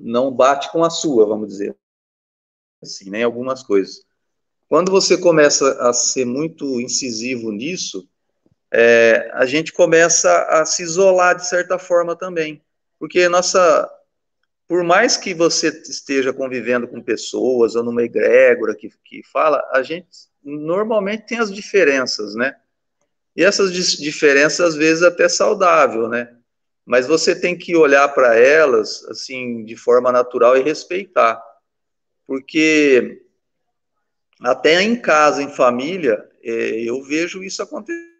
[0.00, 1.76] não bate com a sua, vamos dizer
[2.82, 4.04] assim, nem né, algumas coisas.
[4.68, 8.08] Quando você começa a ser muito incisivo nisso,
[8.72, 12.62] é, a gente começa a se isolar de certa forma também,
[12.98, 13.88] porque nossa,
[14.66, 19.82] por mais que você esteja convivendo com pessoas ou numa egrégora que, que fala, a
[19.82, 20.08] gente
[20.42, 22.56] normalmente tem as diferenças, né?
[23.36, 26.34] E essas diferenças às vezes até saudável, né?
[26.86, 31.42] Mas você tem que olhar para elas assim de forma natural e respeitar,
[32.24, 33.26] porque
[34.40, 38.14] até em casa, em família, é, eu vejo isso acontecer.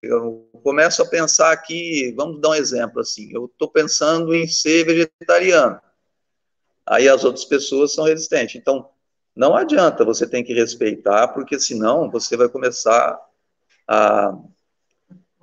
[0.00, 4.84] Eu começo a pensar aqui, vamos dar um exemplo assim, eu estou pensando em ser
[4.84, 5.78] vegetariano,
[6.86, 8.56] aí as outras pessoas são resistentes.
[8.56, 8.88] Então,
[9.36, 13.20] não adianta, você tem que respeitar, porque senão você vai começar
[13.86, 14.34] a,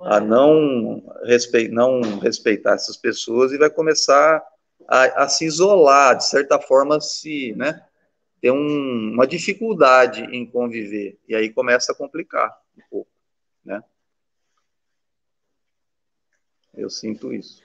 [0.00, 4.42] a não, respe, não respeitar essas pessoas e vai começar
[4.88, 7.84] a, a se isolar, de certa forma, se, né,
[8.40, 13.10] ter um, uma dificuldade em conviver, e aí começa a complicar um pouco,
[13.64, 13.82] né?
[16.74, 17.62] Eu sinto isso.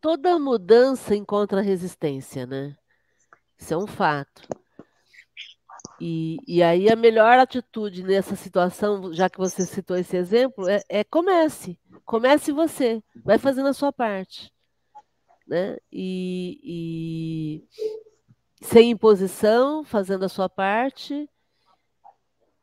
[0.00, 2.76] Toda mudança encontra resistência, né?
[3.56, 4.42] Isso é um fato.
[6.00, 10.82] E, e aí a melhor atitude nessa situação, já que você citou esse exemplo, é,
[10.88, 11.78] é comece.
[12.04, 13.02] Comece você.
[13.24, 14.52] Vai fazendo a sua parte.
[15.46, 15.78] Né?
[15.90, 17.64] E, e
[18.60, 21.28] sem imposição, fazendo a sua parte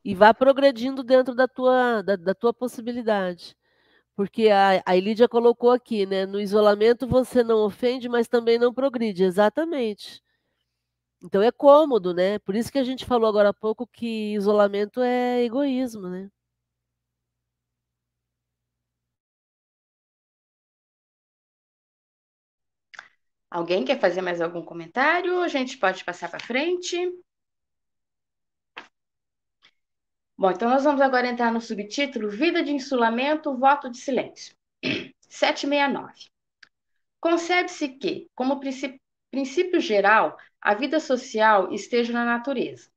[0.03, 3.55] e vá progredindo dentro da tua, da, da tua possibilidade.
[4.15, 6.25] Porque a, a colocou aqui, né?
[6.25, 9.23] No isolamento você não ofende, mas também não progride.
[9.23, 10.21] Exatamente.
[11.25, 12.37] Então é cômodo, né?
[12.39, 16.29] Por isso que a gente falou agora há pouco que isolamento é egoísmo, né?
[23.49, 25.41] Alguém quer fazer mais algum comentário?
[25.41, 26.95] A gente pode passar para frente.
[30.37, 34.55] Bom, então nós vamos agora entrar no subtítulo Vida de Insulamento, Voto de Silêncio.
[35.29, 36.29] 769.
[37.19, 38.99] Concebe-se que, como princípio,
[39.35, 42.89] princípio geral, a vida social esteja na natureza.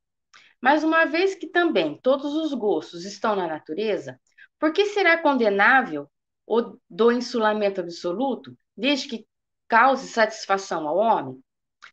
[0.60, 4.20] Mas uma vez que também todos os gostos estão na natureza,
[4.56, 6.08] por que será condenável
[6.46, 9.26] o do insulamento absoluto, desde que
[9.66, 11.42] cause satisfação ao homem?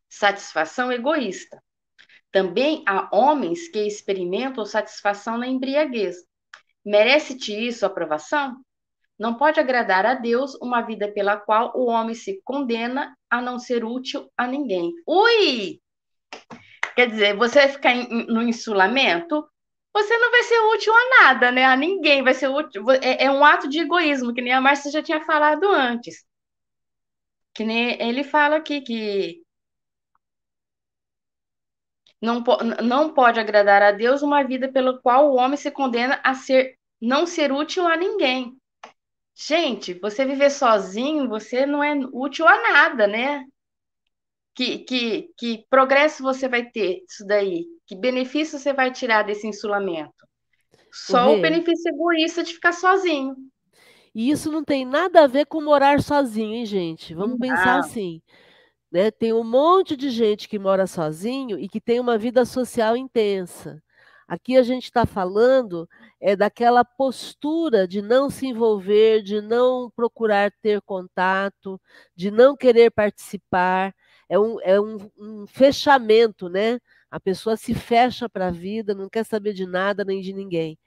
[0.07, 1.59] Satisfação egoísta,
[2.31, 6.17] também há homens que experimentam satisfação na embriaguez.
[6.85, 8.63] Merece-te isso aprovação?
[9.17, 13.57] Não pode agradar a Deus uma vida pela qual o homem se condena a não
[13.57, 14.93] ser útil a ninguém.
[15.07, 15.79] Ui!
[16.95, 19.47] Quer dizer, você vai ficar no insulamento,
[19.93, 21.65] você não vai ser útil a nada, né?
[21.65, 22.91] A ninguém vai ser útil.
[22.91, 26.25] É, é um ato de egoísmo, que nem a Márcia já tinha falado antes.
[27.53, 29.41] Que nem ele fala aqui que
[32.21, 32.43] não,
[32.83, 36.77] não pode agradar a Deus uma vida pela qual o homem se condena a ser
[37.01, 38.57] não ser útil a ninguém.
[39.35, 43.43] Gente, você viver sozinho, você não é útil a nada, né?
[44.55, 47.65] Que, que, que progresso você vai ter isso daí?
[47.85, 50.13] Que benefício você vai tirar desse insulamento?
[50.89, 53.35] Só o, o benefício egoísta de ficar sozinho.
[54.13, 57.13] E isso não tem nada a ver com morar sozinho, hein, gente?
[57.13, 58.21] Vamos pensar assim.
[58.89, 59.11] Né?
[59.11, 63.83] Tem um monte de gente que mora sozinho e que tem uma vida social intensa.
[64.27, 65.87] Aqui a gente está falando
[66.19, 71.79] é daquela postura de não se envolver, de não procurar ter contato,
[72.15, 73.93] de não querer participar.
[74.27, 76.79] É um, é um, um fechamento, né?
[77.11, 80.77] A pessoa se fecha para a vida, não quer saber de nada nem de ninguém.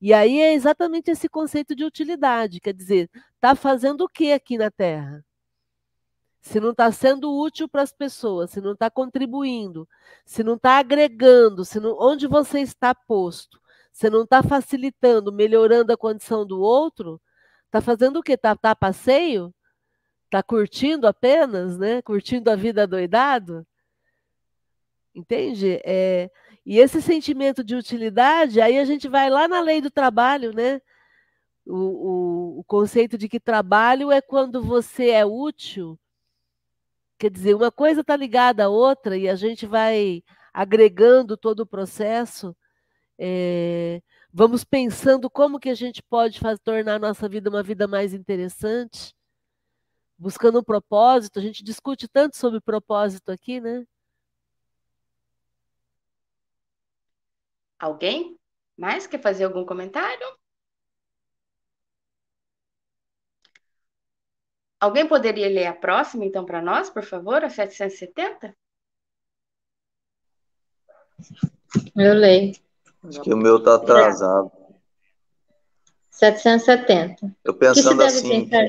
[0.00, 4.58] E aí é exatamente esse conceito de utilidade, quer dizer, está fazendo o que aqui
[4.58, 5.25] na Terra?
[6.46, 9.88] Se não está sendo útil para as pessoas, se não está contribuindo,
[10.24, 13.60] se não está agregando, se não, onde você está posto,
[13.92, 17.20] se não está facilitando, melhorando a condição do outro,
[17.64, 18.34] está fazendo o quê?
[18.34, 19.52] Está tá a passeio?
[20.26, 22.00] Está curtindo apenas, né?
[22.00, 23.66] Curtindo a vida doidado?
[25.12, 25.80] Entende?
[25.84, 26.30] É,
[26.64, 30.80] e esse sentimento de utilidade, aí a gente vai lá na lei do trabalho, né?
[31.66, 35.98] O, o, o conceito de que trabalho é quando você é útil
[37.18, 41.66] Quer dizer, uma coisa está ligada à outra e a gente vai agregando todo o
[41.66, 42.54] processo.
[43.18, 44.02] É,
[44.32, 48.12] vamos pensando como que a gente pode fazer, tornar a nossa vida uma vida mais
[48.12, 49.14] interessante,
[50.18, 51.38] buscando um propósito.
[51.38, 53.86] A gente discute tanto sobre propósito aqui, né?
[57.78, 58.38] Alguém
[58.76, 60.26] mais quer fazer algum comentário?
[64.78, 68.54] Alguém poderia ler a próxima, então, para nós, por favor, a 770?
[71.96, 72.54] Eu leio.
[73.04, 74.52] Acho que o meu está atrasado.
[76.10, 77.36] 770.
[77.44, 78.48] Eu pensando assim.
[78.48, 78.64] Pensar...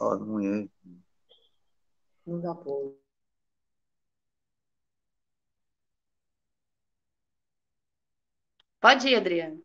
[0.00, 0.68] Oh, não é.
[2.26, 2.72] Não dá pra...
[8.80, 9.60] Pode ir, Adriana.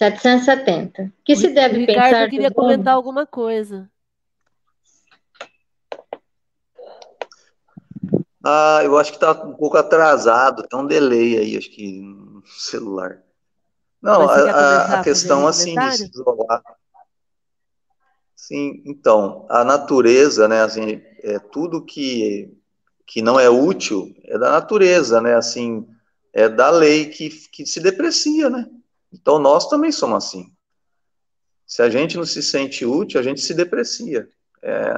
[0.00, 1.12] 770.
[1.22, 2.30] Que se deve Ricardo pensar.
[2.30, 3.86] queria comentar alguma coisa.
[8.42, 12.42] Ah, eu acho que está um pouco atrasado, tem um delay aí, acho que no
[12.46, 13.20] celular.
[14.00, 16.62] Não, a, a, questão assim de se isolar.
[18.34, 22.56] Sim, então, a natureza, né, assim, é tudo que
[23.06, 25.86] que não é útil é da natureza, né, assim,
[26.32, 28.66] é da lei que, que se deprecia, né?
[29.12, 30.52] Então nós também somos assim.
[31.66, 34.28] Se a gente não se sente útil, a gente se deprecia.
[34.62, 34.94] É,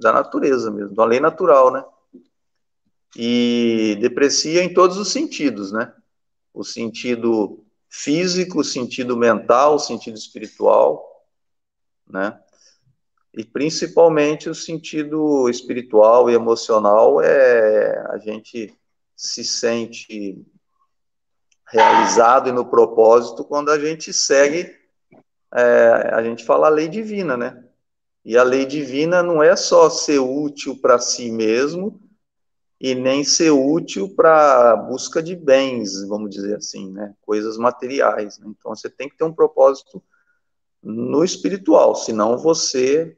[0.00, 1.84] da natureza mesmo, da lei natural, né?
[3.16, 5.92] E deprecia em todos os sentidos, né?
[6.52, 11.24] O sentido físico, o sentido mental, o sentido espiritual,
[12.08, 12.40] né?
[13.32, 18.76] E principalmente o sentido espiritual e emocional é a gente
[19.16, 20.44] se sente
[21.66, 24.74] realizado e no propósito quando a gente segue,
[25.52, 27.64] é, a gente fala a lei divina, né?
[28.24, 32.00] E a lei divina não é só ser útil para si mesmo
[32.80, 37.14] e nem ser útil para busca de bens, vamos dizer assim, né?
[37.22, 38.38] Coisas materiais.
[38.38, 38.46] Né?
[38.48, 40.02] Então você tem que ter um propósito
[40.82, 43.16] no espiritual, senão você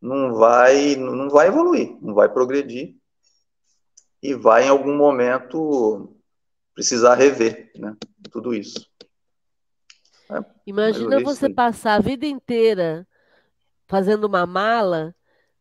[0.00, 2.96] não vai não vai evoluir, não vai progredir
[4.22, 6.17] e vai em algum momento
[6.78, 7.96] precisar rever, né?
[8.30, 8.86] Tudo isso.
[10.30, 13.04] É, Imagina você passar a vida inteira
[13.84, 15.12] fazendo uma mala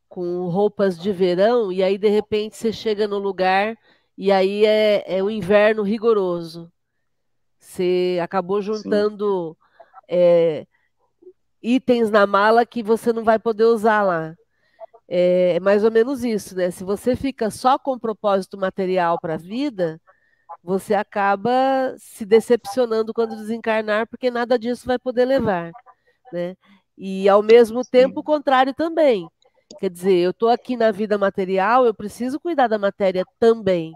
[0.07, 3.75] com roupas de verão e aí de repente você chega no lugar
[4.15, 6.71] e aí é, é o inverno rigoroso.
[7.57, 9.57] Você acabou juntando
[10.07, 10.67] é,
[11.63, 14.35] itens na mala que você não vai poder usar lá.
[15.07, 16.69] É, é mais ou menos isso, né?
[16.69, 19.99] Se você fica só com propósito material para a vida,
[20.63, 25.71] você acaba se decepcionando quando desencarnar, porque nada disso vai poder levar,
[26.33, 26.55] né?
[26.97, 29.27] E ao mesmo tempo o contrário também.
[29.79, 33.93] Quer dizer, eu estou aqui na vida material, eu preciso cuidar da matéria também.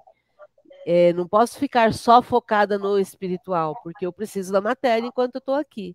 [0.85, 5.39] É, não posso ficar só focada no espiritual, porque eu preciso da matéria enquanto eu
[5.39, 5.93] estou aqui.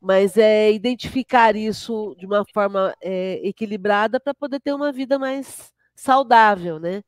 [0.00, 5.72] Mas é identificar isso de uma forma é, equilibrada para poder ter uma vida mais
[5.94, 7.02] saudável, né?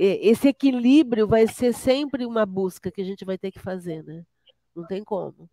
[0.00, 4.24] Esse equilíbrio vai ser sempre uma busca que a gente vai ter que fazer, né?
[4.72, 5.50] Não tem como.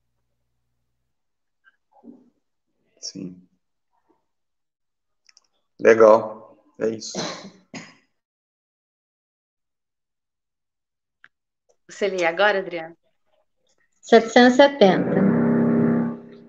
[3.02, 3.42] Sim.
[5.80, 6.56] Legal.
[6.80, 7.18] É isso.
[11.90, 12.96] Você lê agora, Adriana?
[14.02, 15.26] 770.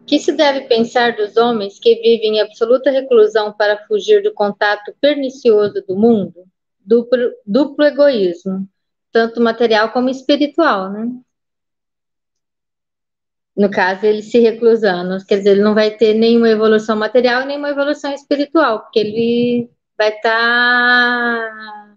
[0.07, 4.95] Que se deve pensar dos homens que vivem em absoluta reclusão para fugir do contato
[5.01, 6.47] pernicioso do mundo?
[6.87, 8.69] Duplo, duplo egoísmo,
[9.13, 11.11] tanto material como espiritual, né?
[13.57, 17.47] No caso, ele se reclusando, quer dizer, ele não vai ter nenhuma evolução material e
[17.47, 21.97] nenhuma evolução espiritual, porque ele vai estar tá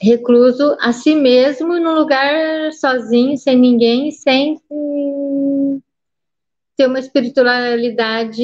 [0.00, 4.58] recluso a si mesmo num lugar sozinho, sem ninguém, sem
[6.76, 8.42] ter uma espiritualidade,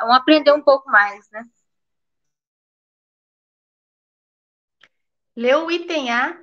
[0.00, 1.44] vamos aprender um pouco mais, né?
[5.36, 6.40] Leu o item A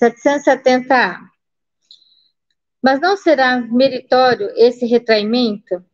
[0.00, 1.18] 770A.
[2.80, 5.84] Mas não será meritório esse retraimento?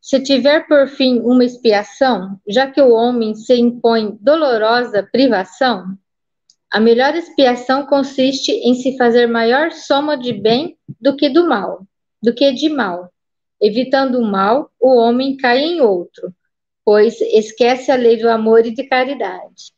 [0.00, 5.94] Se tiver por fim uma expiação, já que o homem se impõe dolorosa privação,
[6.72, 11.86] a melhor expiação consiste em se fazer maior soma de bem do que do mal,
[12.22, 13.12] do que de mal.
[13.60, 16.34] Evitando o mal, o homem cai em outro,
[16.86, 19.72] pois esquece a lei do amor e de caridade.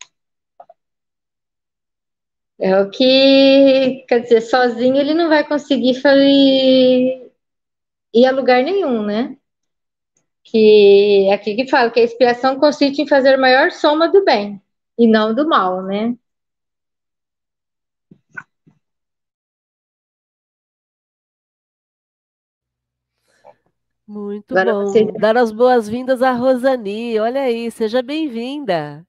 [2.61, 7.33] É o que, quer dizer, sozinho ele não vai conseguir fazer,
[8.15, 9.37] ir a lugar nenhum, né?
[10.45, 14.61] Que é aqui que fala que a expiação consiste em fazer maior soma do bem
[14.99, 16.17] e não do mal, né?
[24.09, 24.87] Muito Agora bom.
[24.87, 25.05] Você...
[25.13, 27.21] Dar as boas-vindas a Rosani.
[27.21, 29.07] Olha aí, seja bem-vinda.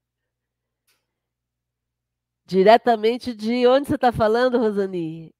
[2.45, 5.33] Diretamente de onde você está falando, Rosani?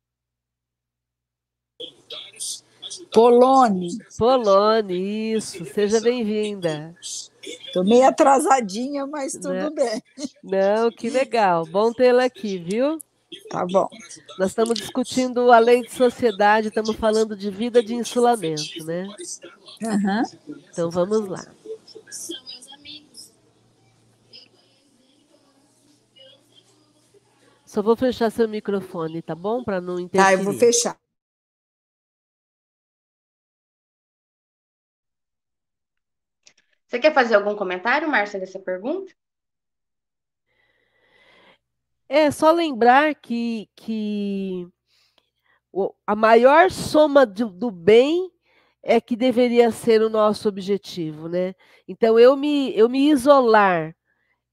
[3.12, 3.89] Polone.
[4.17, 5.65] Polone, isso.
[5.65, 6.95] Seja bem-vinda.
[7.41, 9.69] Estou meio atrasadinha, mas tudo Não.
[9.72, 9.72] Né?
[9.72, 10.04] bem.
[10.41, 11.65] Não, que legal.
[11.65, 13.02] Bom tê-la aqui, viu?
[13.50, 13.88] Tá bom.
[14.38, 19.08] Nós estamos discutindo a lei de sociedade, estamos falando de vida de insulamento, né?
[19.82, 20.58] Uhum.
[20.72, 21.46] Então vamos lá.
[27.65, 29.63] Só vou fechar seu microfone, tá bom?
[29.63, 30.38] Para não interferir.
[30.38, 31.00] Tá, eu vou fechar.
[36.88, 39.13] Você quer fazer algum comentário, Márcia, dessa pergunta?
[42.10, 44.68] É só lembrar que, que
[46.08, 48.32] a maior soma do, bem
[48.84, 51.54] é que deveria ser o nosso objetivo, né?
[51.88, 53.96] Então eu me, eu me isolar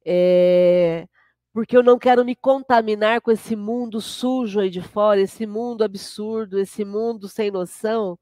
[0.06, 1.06] é,
[1.54, 5.84] porque eu não quero me contaminar com esse mundo sujo aí de fora, esse mundo
[5.84, 8.18] absurdo, esse mundo sem noção.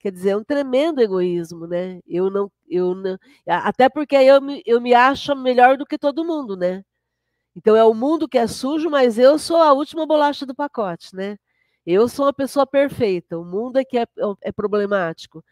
[0.00, 2.00] Quer dizer, é um tremendo egoísmo, né?
[2.08, 6.24] Eu não, eu não, até porque eu me, eu me acho melhor do que todo
[6.24, 6.84] mundo, né?
[7.56, 11.14] Então é o mundo que é sujo, mas eu sou a última bolacha do pacote,
[11.14, 11.36] né?
[11.84, 14.06] Eu sou uma pessoa perfeita, o mundo é que é,
[14.42, 15.44] é problemático.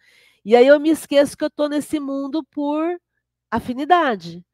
[0.45, 2.99] E aí eu me esqueço que eu estou nesse mundo por
[3.51, 4.45] afinidade.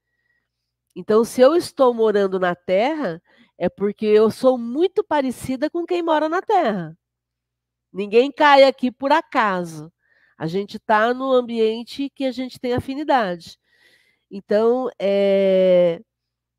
[0.96, 3.20] Então, se eu estou morando na Terra,
[3.58, 6.96] é porque eu sou muito parecida com quem mora na Terra.
[7.92, 9.92] Ninguém cai aqui por acaso.
[10.38, 13.58] A gente está no ambiente que a gente tem afinidade.
[14.30, 16.00] Então, é,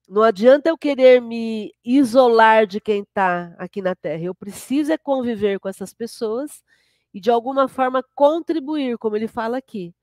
[0.07, 4.23] não adianta eu querer me isolar de quem está aqui na Terra.
[4.23, 6.63] Eu preciso é conviver com essas pessoas
[7.13, 9.93] e, de alguma forma, contribuir, como ele fala aqui,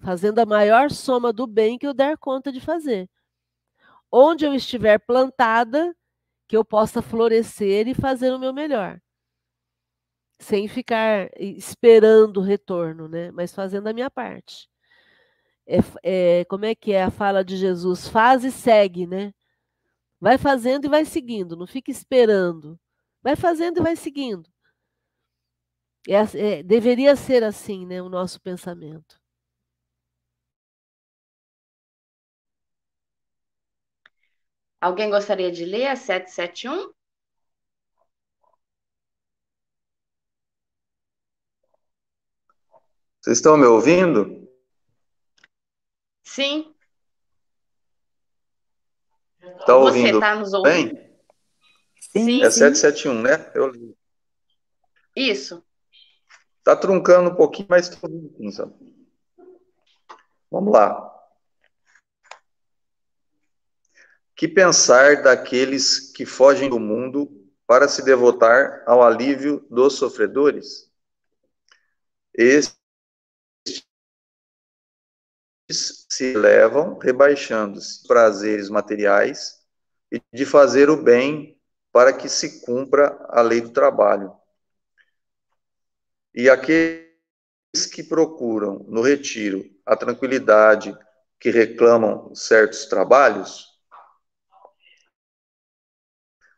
[0.00, 3.08] fazendo a maior soma do bem que eu der conta de fazer.
[4.10, 5.94] Onde eu estiver plantada,
[6.48, 9.00] que eu possa florescer e fazer o meu melhor.
[10.38, 13.30] Sem ficar esperando o retorno, né?
[13.30, 14.68] mas fazendo a minha parte.
[15.66, 18.08] É, é, como é que é a fala de Jesus?
[18.08, 19.32] Faz e segue, né?
[20.22, 22.78] Vai fazendo e vai seguindo, não fica esperando.
[23.20, 24.48] Vai fazendo e vai seguindo.
[26.08, 29.20] É, é, deveria ser assim, né, o nosso pensamento.
[34.80, 36.92] Alguém gostaria de ler a 771?
[43.20, 44.48] Vocês estão me ouvindo?
[46.22, 46.71] Sim.
[49.42, 50.08] Está ouvindo?
[50.08, 50.94] Você está nos ouvindo?
[50.94, 51.12] Bem?
[52.00, 52.42] Sim.
[52.42, 53.50] É 771, né?
[53.54, 53.96] Eu li.
[55.16, 55.62] Isso.
[56.58, 58.74] Está truncando um pouquinho, mas estou ouvindo.
[60.50, 61.10] Vamos lá.
[64.36, 67.30] Que pensar daqueles que fogem do mundo
[67.66, 70.90] para se devotar ao alívio dos sofredores?
[72.34, 72.81] Estes
[75.72, 79.60] se elevam, rebaixando-se prazeres materiais
[80.10, 81.58] e de fazer o bem
[81.92, 84.34] para que se cumpra a lei do trabalho.
[86.34, 87.06] E aqueles
[87.92, 90.96] que procuram no retiro a tranquilidade,
[91.38, 93.72] que reclamam certos trabalhos,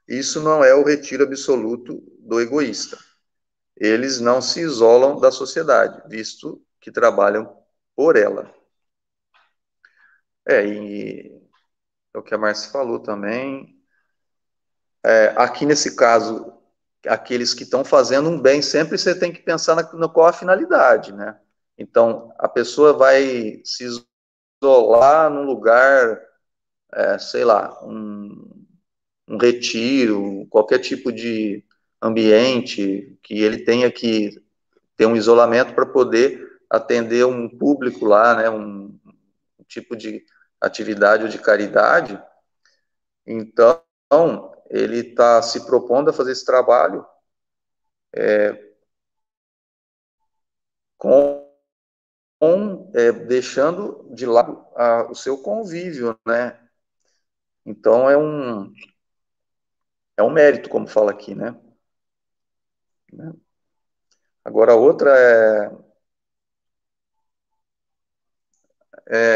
[0.07, 2.99] isso não é o retiro absoluto do egoísta.
[3.77, 7.57] Eles não se isolam da sociedade, visto que trabalham
[7.97, 8.55] por ela.
[10.47, 11.42] É, e
[12.14, 13.74] é o que a Marcia falou também.
[15.05, 16.53] É, aqui nesse caso,
[17.07, 20.32] aqueles que estão fazendo um bem, sempre você tem que pensar na, na qual a
[20.32, 21.38] finalidade, né?
[21.76, 23.84] Então, a pessoa vai se
[24.62, 26.20] isolar num lugar,
[26.92, 28.66] é, sei lá, um,
[29.28, 31.64] um retiro, qualquer tipo de
[32.01, 34.40] ambiente que ele tenha que
[34.97, 36.40] ter um isolamento para poder
[36.70, 38.99] atender um público lá, né, um,
[39.59, 40.24] um tipo de
[40.67, 42.21] atividade ou de caridade,
[43.27, 43.83] então
[44.71, 47.07] ele está se propondo a fazer esse trabalho
[48.12, 48.75] é,
[50.99, 51.53] com,
[52.39, 56.59] com é, deixando de lado a, o seu convívio, né?
[57.67, 58.73] Então é um
[60.17, 61.59] é um mérito, como fala aqui, né?
[63.12, 63.33] né?
[64.45, 65.71] Agora a outra é,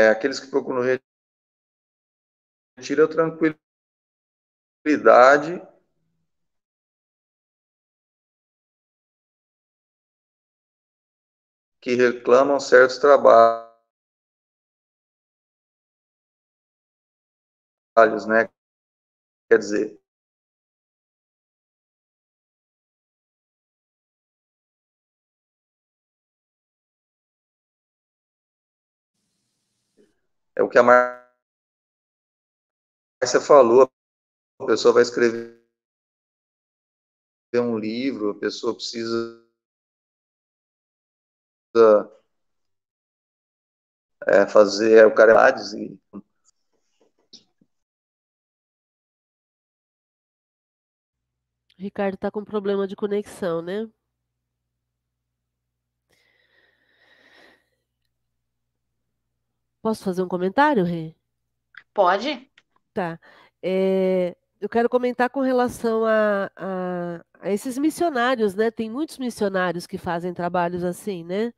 [0.06, 0.82] é aqueles que procuram
[2.80, 3.58] tira tranquilidade
[11.80, 13.68] que reclamam certos trabalhos,
[18.26, 18.48] né?
[19.50, 20.00] Quer dizer,
[30.54, 31.17] é o que a Mar
[33.26, 33.90] você falou,
[34.60, 35.58] a pessoa vai escrever
[37.54, 39.44] um livro, a pessoa precisa
[44.26, 45.98] é, fazer o cara e
[51.78, 53.88] Ricardo está com problema de conexão, né?
[59.80, 61.14] Posso fazer um comentário, Rê?
[61.94, 62.47] Pode.
[62.98, 63.16] Tá.
[63.62, 68.72] É, eu quero comentar com relação a, a, a, esses missionários, né?
[68.72, 71.52] Tem muitos missionários que fazem trabalhos assim, né?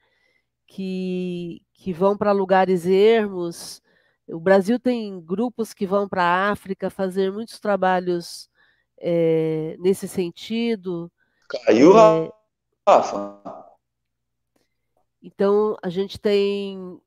[0.66, 3.80] Que, que vão para lugares ermos.
[4.28, 8.50] O Brasil tem grupos que vão para a África fazer muitos trabalhos
[8.98, 11.10] é, nesse sentido.
[11.48, 12.30] Caiu, é,
[12.86, 13.40] Rafa.
[15.22, 17.00] Então, a gente tem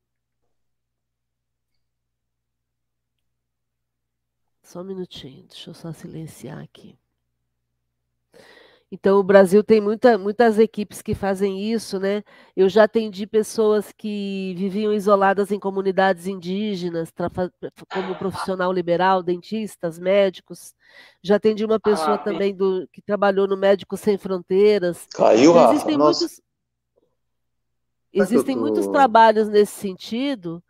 [4.74, 6.97] Só um minutinho, deixa eu só silenciar aqui.
[8.91, 12.24] Então, o Brasil tem muita, muitas equipes que fazem isso, né?
[12.57, 17.13] Eu já atendi pessoas que viviam isoladas em comunidades indígenas,
[17.93, 20.74] como profissional liberal, dentistas, médicos.
[21.21, 25.07] Já atendi uma pessoa ah, também do, que trabalhou no Médicos Sem Fronteiras.
[25.13, 25.74] Caiu, então, Rafa.
[25.76, 26.19] Existem Nossa.
[26.19, 26.41] muitos,
[28.11, 30.63] existem muitos trabalhos nesse sentido,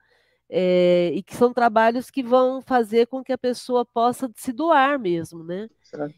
[0.49, 4.99] é, e que são trabalhos que vão fazer com que a pessoa possa se doar
[4.99, 5.69] mesmo, né?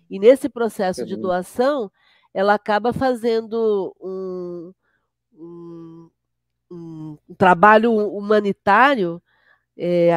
[0.10, 1.92] E nesse processo de doação,
[2.34, 4.74] ela acaba fazendo um,
[5.34, 6.10] um,
[6.72, 9.22] um, um trabalho humanitário
[9.78, 10.12] é,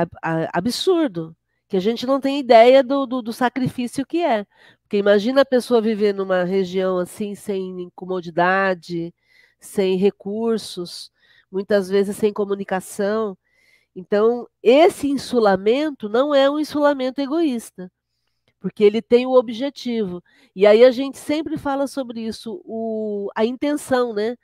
[0.52, 1.36] absurdo,
[1.68, 4.46] que a gente não tem ideia do, do, do, sacrifício que é.
[4.82, 9.14] Porque imagina a pessoa viver numa região assim, sem comodidade,
[9.60, 11.12] sem recursos,
[11.52, 13.36] muitas vezes sem comunicação.
[13.98, 17.90] Então, esse insulamento não é um insulamento egoísta
[18.60, 20.22] porque ele tem o objetivo.
[20.54, 24.36] E aí a gente sempre fala sobre isso, o, a intenção, né?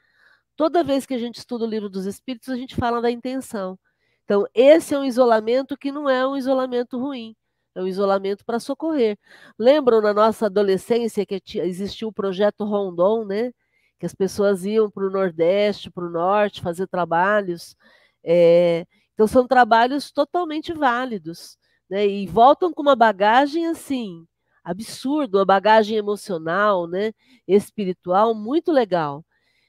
[0.57, 3.79] Toda vez que a gente estuda o livro dos Espíritos, a gente fala da intenção.
[4.25, 7.37] Então, esse é um isolamento que não é um isolamento ruim,
[7.75, 9.19] é um isolamento para socorrer.
[9.59, 13.53] Lembram na nossa adolescência que existiu o projeto Rondon, né?
[13.99, 17.77] Que as pessoas iam para o Nordeste, para o Norte, fazer trabalhos.
[18.25, 21.57] É, então, são trabalhos totalmente válidos
[21.89, 22.07] né?
[22.07, 24.27] E voltam com uma bagagem assim
[24.65, 27.13] absurdo, uma bagagem emocional, né?
[27.47, 29.25] Espiritual muito legal.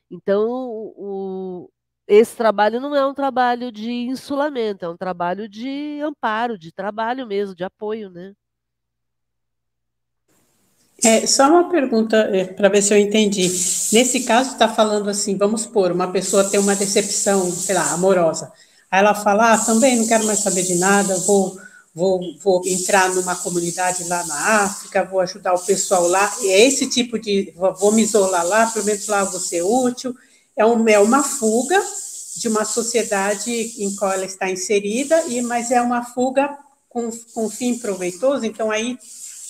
[0.10, 1.70] Então, o,
[2.08, 7.28] esse trabalho não é um trabalho de insulamento, é um trabalho de amparo, de trabalho
[7.28, 8.34] mesmo, de apoio, né?
[11.04, 13.48] É, só uma pergunta é, para ver se eu entendi.
[13.92, 18.54] Nesse caso, está falando assim, vamos supor, uma pessoa tem uma decepção, sei lá, amorosa.
[18.92, 21.58] Aí ela fala, ah, também não quero mais saber de nada, vou
[21.96, 26.68] vou, vou entrar numa comunidade lá na África, vou ajudar o pessoal lá, e é
[26.68, 30.14] esse tipo de, vou me isolar lá, pelo menos lá vou ser útil,
[30.58, 31.82] é, é uma fuga
[32.36, 33.50] de uma sociedade
[33.82, 36.58] em qual ela está inserida, e mas é uma fuga
[36.90, 38.98] com, com fim proveitoso, então aí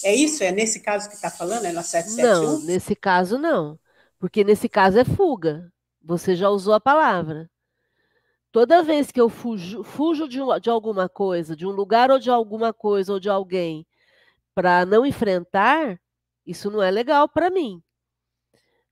[0.04, 0.44] é isso?
[0.44, 2.52] É nesse caso que está falando, ela 771?
[2.52, 3.80] Não, nesse caso não,
[4.20, 5.68] porque nesse caso é fuga,
[6.04, 7.50] você já usou a palavra.
[8.56, 12.32] Toda vez que eu fujo, fujo de, de alguma coisa, de um lugar ou de
[12.32, 13.86] alguma coisa ou de alguém,
[14.54, 16.00] para não enfrentar,
[16.46, 17.84] isso não é legal para mim.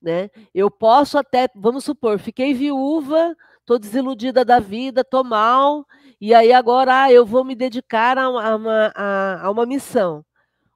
[0.01, 0.29] Né?
[0.53, 5.87] Eu posso até, vamos supor, fiquei viúva, estou desiludida da vida, estou mal,
[6.19, 10.25] e aí agora ah, eu vou me dedicar a uma, a, a uma missão.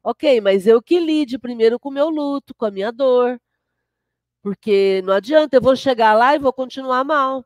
[0.01, 3.37] Ok, mas eu que lide primeiro com o meu luto, com a minha dor.
[4.41, 7.43] Porque não adianta, eu vou chegar lá e vou continuar mal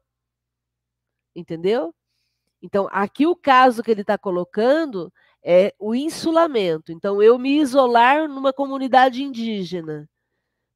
[1.35, 1.93] entendeu?
[2.61, 5.11] Então, aqui o caso que ele está colocando
[5.43, 6.91] é o insulamento.
[6.91, 10.07] Então, eu me isolar numa comunidade indígena,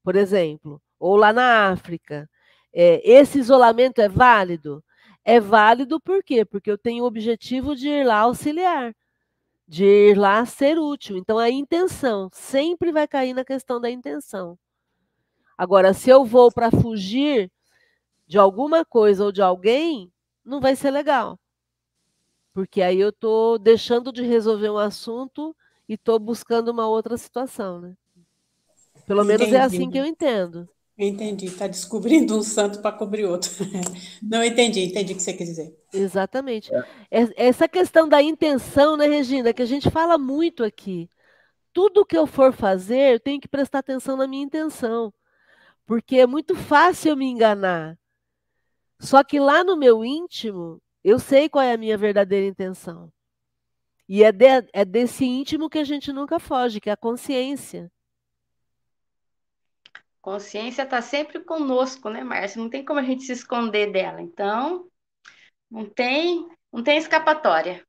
[0.04, 2.30] por exemplo, ou lá na África.
[2.74, 4.84] É, esse isolamento é válido?
[5.24, 6.44] É válido por quê?
[6.46, 8.96] Porque eu tenho o objetivo de ir lá auxiliar,
[9.68, 11.18] de ir lá ser útil.
[11.18, 14.58] Então, a intenção sempre vai cair na questão da intenção.
[15.58, 17.52] Agora, se eu vou para fugir
[18.28, 20.12] de alguma coisa ou de alguém,
[20.46, 21.40] não vai ser legal.
[22.54, 25.56] Porque aí eu estou deixando de resolver um assunto
[25.90, 27.96] e estou buscando uma outra situação, né?
[29.06, 29.40] Pelo entendi.
[29.40, 30.70] menos é assim que eu entendo.
[30.98, 33.52] Entendi, está descobrindo um santo para cobrir outro.
[34.24, 35.78] Não entendi, entendi o que você quer dizer.
[35.92, 36.74] Exatamente.
[36.74, 36.86] É.
[37.36, 41.10] Essa questão da intenção, né, Regina, que a gente fala muito aqui.
[41.74, 45.14] Tudo que eu for fazer, eu tenho que prestar atenção na minha intenção.
[45.86, 47.98] Porque é muito fácil eu me enganar.
[49.00, 53.12] Só que lá no meu íntimo, eu sei qual é a minha verdadeira intenção.
[54.08, 57.92] E é, de, é desse íntimo que a gente nunca foge, que é a consciência.
[60.22, 62.62] Consciência está sempre conosco, né, Márcia?
[62.62, 64.22] Não tem como a gente se esconder dela.
[64.22, 64.88] Então,
[65.70, 67.86] não tem, não tem escapatória.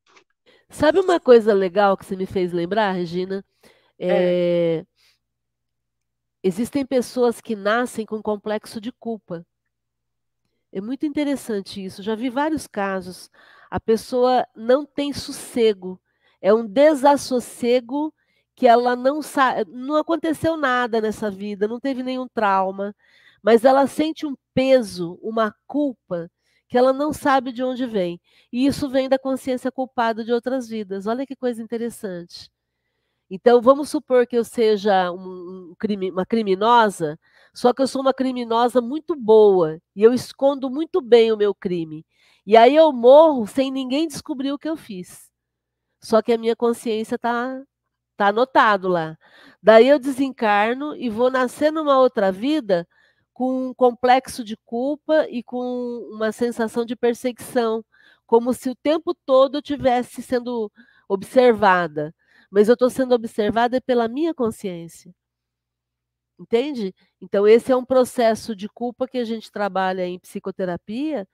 [0.68, 3.44] Sabe uma coisa legal que você me fez lembrar, Regina?
[3.98, 4.80] É...
[4.80, 4.86] É...
[6.42, 9.44] Existem pessoas que nascem com complexo de culpa.
[10.72, 12.02] É muito interessante isso.
[12.02, 13.30] Já vi vários casos.
[13.70, 16.00] A pessoa não tem sossego.
[16.40, 18.12] É um desassossego
[18.54, 19.70] que ela não sabe.
[19.70, 22.94] Não aconteceu nada nessa vida, não teve nenhum trauma,
[23.42, 26.30] mas ela sente um peso, uma culpa
[26.68, 28.20] que ela não sabe de onde vem.
[28.52, 31.06] E isso vem da consciência culpada de outras vidas.
[31.06, 32.50] Olha que coisa interessante.
[33.30, 37.18] Então, vamos supor que eu seja um, um crime, uma criminosa,
[37.56, 41.54] só que eu sou uma criminosa muito boa e eu escondo muito bem o meu
[41.54, 42.04] crime.
[42.46, 45.30] E aí eu morro sem ninguém descobrir o que eu fiz.
[46.02, 47.62] Só que a minha consciência está
[48.16, 49.18] Tá anotado lá.
[49.62, 52.88] Daí eu desencarno e vou nascer numa outra vida
[53.32, 55.58] com um complexo de culpa e com
[56.10, 57.84] uma sensação de perseguição,
[58.26, 60.72] como se o tempo todo eu tivesse sendo
[61.08, 62.14] observada,
[62.50, 65.14] mas eu estou sendo observada pela minha consciência.
[66.38, 66.94] Entende?
[67.20, 71.26] Então, esse é um processo de culpa que a gente trabalha em psicoterapia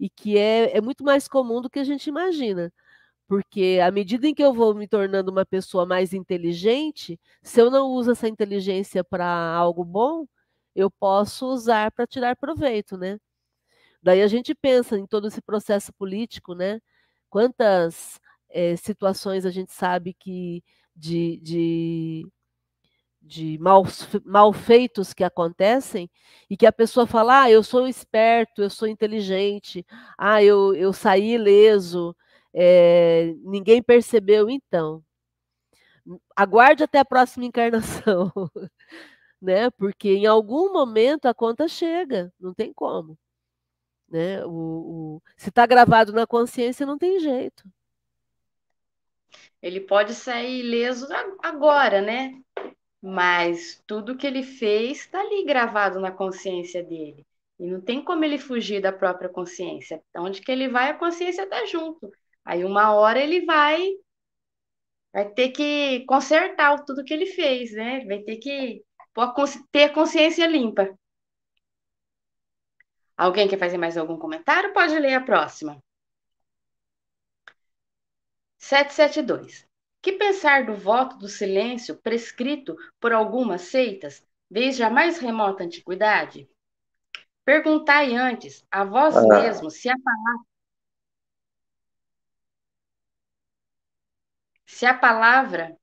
[0.00, 2.72] e que é, é muito mais comum do que a gente imagina.
[3.28, 7.70] Porque à medida em que eu vou me tornando uma pessoa mais inteligente, se eu
[7.70, 10.26] não uso essa inteligência para algo bom,
[10.74, 13.18] eu posso usar para tirar proveito, né?
[14.02, 16.80] Daí a gente pensa em todo esse processo político, né?
[17.30, 20.62] Quantas é, situações a gente sabe que
[20.94, 22.26] de, de,
[23.26, 26.08] de maus, malfeitos que acontecem
[26.48, 29.84] e que a pessoa fala, ah, eu sou esperto, eu sou inteligente,
[30.16, 32.16] ah, eu, eu saí ileso,
[32.54, 35.02] é, ninguém percebeu, então.
[36.36, 38.32] Aguarde até a próxima encarnação.
[39.40, 39.70] né?
[39.70, 43.18] Porque em algum momento a conta chega, não tem como.
[44.08, 44.44] Né?
[44.44, 44.50] O,
[45.18, 47.64] o se está gravado na consciência, não tem jeito.
[49.60, 51.08] Ele pode sair ileso
[51.42, 52.40] agora, né?
[53.08, 57.24] Mas tudo que ele fez está ali gravado na consciência dele.
[57.58, 60.02] E não tem como ele fugir da própria consciência.
[60.16, 62.10] Onde que ele vai, a consciência está junto.
[62.44, 63.92] Aí uma hora ele vai
[65.12, 68.04] vai ter que consertar tudo que ele fez, né?
[68.06, 68.84] Vai ter que
[69.72, 70.92] ter a consciência limpa.
[73.16, 74.72] Alguém quer fazer mais algum comentário?
[74.72, 75.80] Pode ler a próxima.
[78.58, 79.65] 772.
[80.06, 86.48] Que pensar do voto do silêncio prescrito por algumas seitas desde a mais remota antiguidade?
[87.44, 89.26] Perguntai antes a vós ah.
[89.26, 90.46] mesmos se a palavra
[94.64, 95.76] se a palavra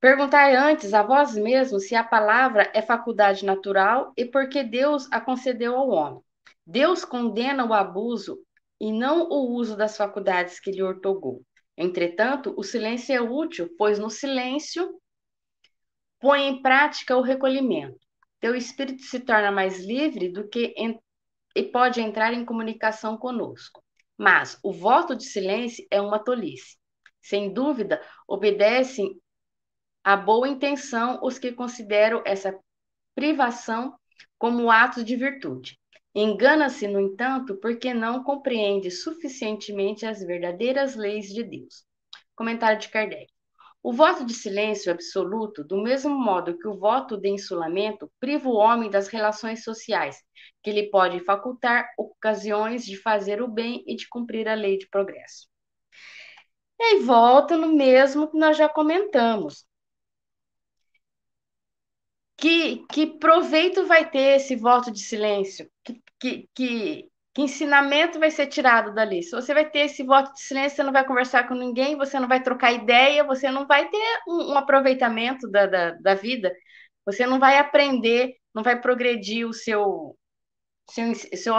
[0.00, 5.06] Perguntai antes a vós mesmos se a palavra é faculdade natural e por que Deus
[5.12, 6.24] a concedeu ao homem.
[6.66, 8.44] Deus condena o abuso
[8.80, 11.42] e não o uso das faculdades que lhe ortogou.
[11.76, 15.00] Entretanto, o silêncio é útil, pois no silêncio
[16.18, 17.98] põe em prática o recolhimento.
[18.40, 20.74] Teu espírito se torna mais livre do que
[21.54, 23.82] e pode entrar em comunicação conosco.
[24.16, 26.76] Mas o voto de silêncio é uma tolice.
[27.20, 29.20] Sem dúvida, obedecem
[30.04, 32.56] a boa intenção os que consideram essa
[33.14, 33.98] privação
[34.38, 35.78] como ato de virtude.
[36.18, 41.84] Engana-se, no entanto, porque não compreende suficientemente as verdadeiras leis de Deus.
[42.34, 43.26] Comentário de Kardec.
[43.82, 48.54] O voto de silêncio absoluto, do mesmo modo que o voto de insulamento, priva o
[48.54, 50.16] homem das relações sociais,
[50.62, 54.88] que lhe pode facultar ocasiões de fazer o bem e de cumprir a lei de
[54.88, 55.46] progresso.
[56.80, 59.66] E aí volta no mesmo que nós já comentamos
[62.36, 65.70] que, que proveito vai ter esse voto de silêncio?
[65.84, 69.22] Que, que, que, que ensinamento vai ser tirado dali?
[69.22, 72.18] Se você vai ter esse voto de silêncio, você não vai conversar com ninguém, você
[72.20, 76.52] não vai trocar ideia, você não vai ter um, um aproveitamento da, da, da, vida,
[77.04, 80.16] você não vai aprender, não vai progredir o seu,
[80.90, 81.54] seu, seu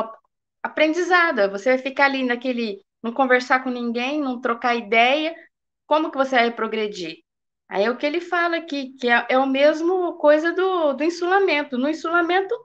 [0.63, 1.49] aprendizado.
[1.51, 5.35] Você vai ficar ali naquele, não conversar com ninguém, não trocar ideia,
[5.87, 7.26] como que você vai progredir?
[7.69, 11.03] Aí é o que ele fala aqui, que é, é a mesma coisa do, do
[11.03, 11.77] insulamento.
[11.77, 12.55] No insulamento,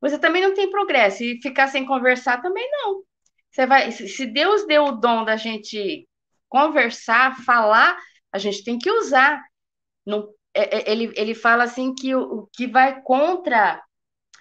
[0.00, 1.24] você também não tem progresso.
[1.24, 3.02] E ficar sem conversar também não.
[3.50, 6.06] Você vai, se Deus deu o dom da gente
[6.48, 7.98] conversar, falar,
[8.32, 9.42] a gente tem que usar.
[10.04, 13.82] Não, é, é, ele, ele fala assim que o, o que vai contra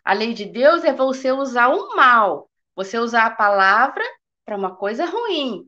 [0.03, 4.03] a lei de Deus é você usar o mal, você usar a palavra
[4.45, 5.65] para uma coisa ruim.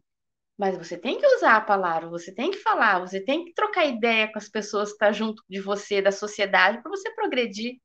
[0.57, 3.85] Mas você tem que usar a palavra, você tem que falar, você tem que trocar
[3.85, 7.79] ideia com as pessoas que estão tá junto de você, da sociedade, para você progredir.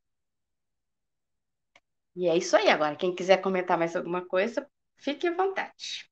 [2.16, 2.68] E é isso aí.
[2.68, 4.66] Agora, quem quiser comentar mais alguma coisa,
[4.96, 6.10] fique à vontade.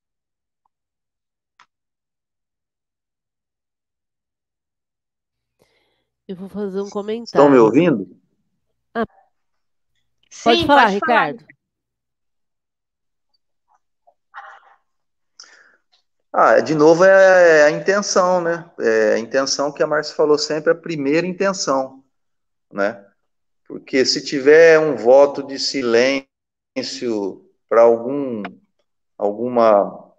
[6.27, 7.25] Eu vou fazer um comentário.
[7.25, 8.19] Estão me ouvindo?
[8.93, 9.05] Ah,
[10.29, 11.45] Sim, pode falar, pode Ricardo.
[16.33, 18.69] Ah, de novo é, é a intenção, né?
[18.79, 22.03] É a intenção que a Márcia falou sempre, a primeira intenção,
[22.71, 23.05] né?
[23.67, 26.25] Porque se tiver um voto de silêncio
[27.67, 28.43] para algum
[29.17, 30.13] alguma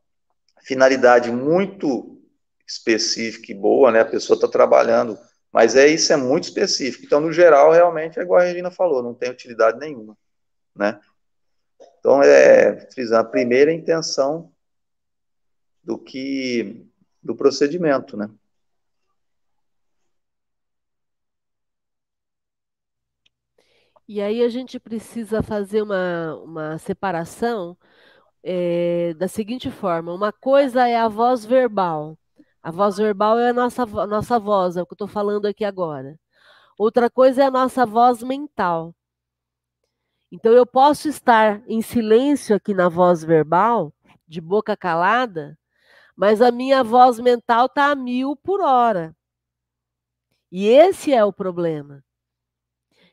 [0.62, 2.20] finalidade muito
[2.66, 4.00] específica e boa, né?
[4.00, 5.18] A pessoa está trabalhando,
[5.50, 7.06] mas é isso é muito específico.
[7.06, 10.16] Então, no geral, realmente é igual a Regina falou, não tem utilidade nenhuma,
[10.76, 11.00] né?
[11.98, 14.51] Então, é frisando a primeira intenção
[15.82, 16.86] do que
[17.22, 18.28] do procedimento, né?
[24.08, 27.76] E aí a gente precisa fazer uma, uma separação
[28.42, 32.18] é, da seguinte forma: uma coisa é a voz verbal.
[32.62, 35.46] A voz verbal é a nossa, a nossa voz, é o que eu estou falando
[35.46, 36.18] aqui agora.
[36.78, 38.94] Outra coisa é a nossa voz mental.
[40.30, 43.92] Então eu posso estar em silêncio aqui na voz verbal,
[44.26, 45.58] de boca calada,
[46.16, 49.16] mas a minha voz mental está a mil por hora.
[50.50, 52.04] E esse é o problema.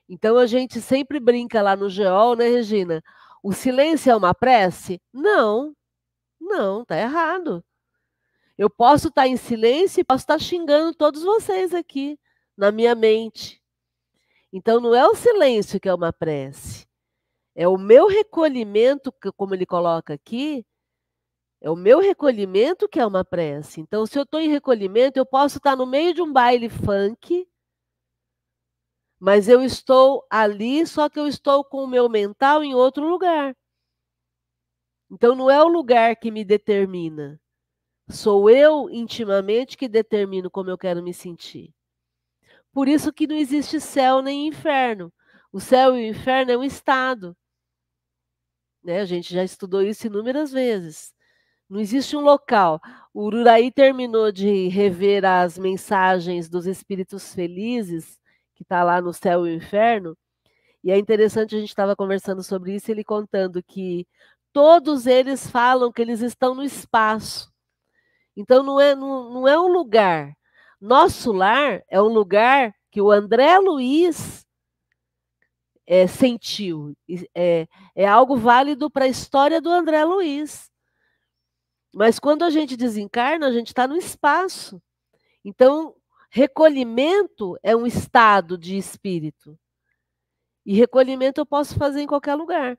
[0.08, 3.04] Então a gente sempre brinca lá no Geol, né, Regina?
[3.42, 5.02] O silêncio é uma prece?
[5.14, 5.74] Não,
[6.40, 7.64] não, tá errado.
[8.58, 12.20] Eu posso estar em silêncio e posso estar xingando todos vocês aqui
[12.58, 13.62] na minha mente.
[14.52, 16.88] Então não é o silêncio que é uma prece.
[17.56, 20.66] É o meu recolhimento, como ele coloca aqui,
[21.62, 23.82] é o meu recolhimento que é uma prece.
[23.82, 27.48] Então, se eu estou em recolhimento, eu posso estar no meio de um baile funk,
[29.20, 33.56] mas eu estou ali, só que eu estou com o meu mental em outro lugar.
[35.12, 37.40] Então, não é o lugar que me determina.
[38.10, 41.74] Sou eu intimamente que determino como eu quero me sentir.
[42.72, 45.12] Por isso que não existe céu nem inferno.
[45.52, 47.36] O céu e o inferno é um estado.
[48.84, 49.00] Né?
[49.02, 51.14] A gente já estudou isso inúmeras vezes.
[51.70, 52.82] Não existe um local.
[53.14, 58.20] O Ururaí terminou de rever as mensagens dos espíritos felizes,
[58.56, 60.18] que está lá no céu e o inferno.
[60.84, 64.08] E é interessante, a gente estava conversando sobre isso, ele contando que
[64.52, 67.52] todos eles falam que eles estão no espaço.
[68.36, 70.34] Então não é, não, não é um lugar.
[70.82, 74.46] Nosso lar é um lugar que o André Luiz
[75.86, 76.96] é, sentiu.
[77.36, 80.69] É, é algo válido para a história do André Luiz.
[81.94, 84.82] Mas quando a gente desencarna, a gente está no espaço.
[85.44, 85.96] Então,
[86.30, 89.58] recolhimento é um estado de espírito.
[90.66, 92.78] E recolhimento eu posso fazer em qualquer lugar.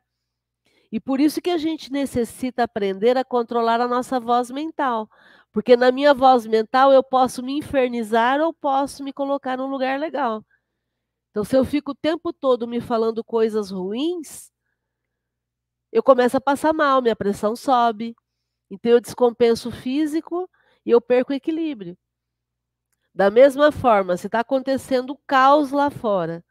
[0.93, 5.09] E por isso que a gente necessita aprender a controlar a nossa voz mental.
[5.53, 9.99] Porque na minha voz mental eu posso me infernizar ou posso me colocar num lugar
[9.99, 10.45] legal.
[11.31, 14.51] Então, se eu fico o tempo todo me falando coisas ruins,
[15.93, 18.15] eu começo a passar mal, minha pressão sobe,
[18.71, 20.49] então eu descompenso o físico
[20.87, 21.97] e eu perco o equilíbrio.
[23.15, 26.45] Da mesma forma, se está acontecendo caos lá fora,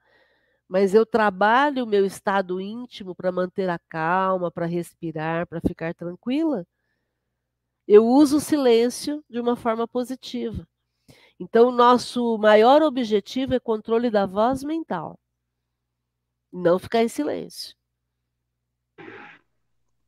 [0.67, 5.93] mas eu trabalho o meu estado íntimo para manter a calma, para respirar, para ficar
[5.95, 6.65] tranquila,
[7.87, 10.67] eu uso o silêncio de uma forma positiva.
[11.39, 15.19] Então, o nosso maior objetivo é controle da voz mental.
[16.51, 17.78] Não ficar em silêncio.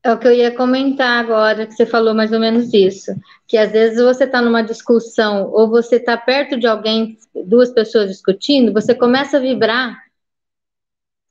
[0.04, 3.12] É o que eu ia comentar agora, que você falou mais ou menos isso.
[3.48, 8.10] Que às vezes você está numa discussão, ou você está perto de alguém, duas pessoas
[8.10, 9.96] discutindo, você começa a vibrar.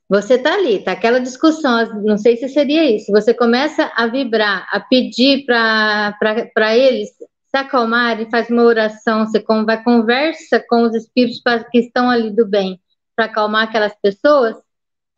[0.07, 3.11] Você está ali, está aquela discussão, não sei se seria isso.
[3.11, 9.83] Você começa a vibrar, a pedir para eles se acalmarem, faz uma oração, você vai
[9.83, 12.79] conversa com os espíritos que estão ali do bem,
[13.15, 14.55] para acalmar aquelas pessoas.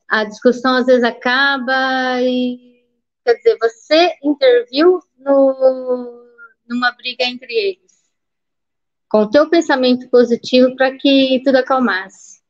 [0.09, 2.72] A discussão às vezes acaba e
[3.23, 6.27] Quer dizer, você interviu no,
[6.67, 7.93] numa briga entre eles,
[9.09, 12.41] com o teu pensamento positivo para que tudo acalmasse.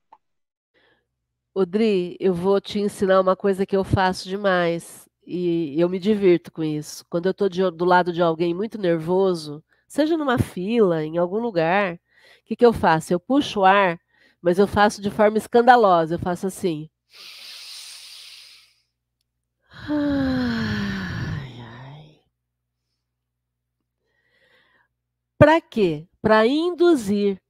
[1.53, 6.51] Odri, eu vou te ensinar uma coisa que eu faço demais e eu me divirto
[6.51, 7.05] com isso.
[7.07, 11.93] Quando eu estou do lado de alguém muito nervoso, seja numa fila, em algum lugar,
[11.93, 11.99] o
[12.45, 13.13] que, que eu faço?
[13.13, 13.99] Eu puxo o ar,
[14.41, 16.15] mas eu faço de forma escandalosa.
[16.15, 16.89] Eu faço assim.
[19.87, 20.22] Ai,
[25.37, 26.07] Para quê?
[26.21, 27.41] Para induzir.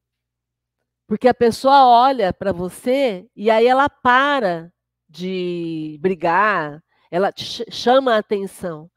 [1.08, 4.72] Porque a pessoa olha para você e aí ela para
[5.10, 8.90] de brigar, ela chama a atenção.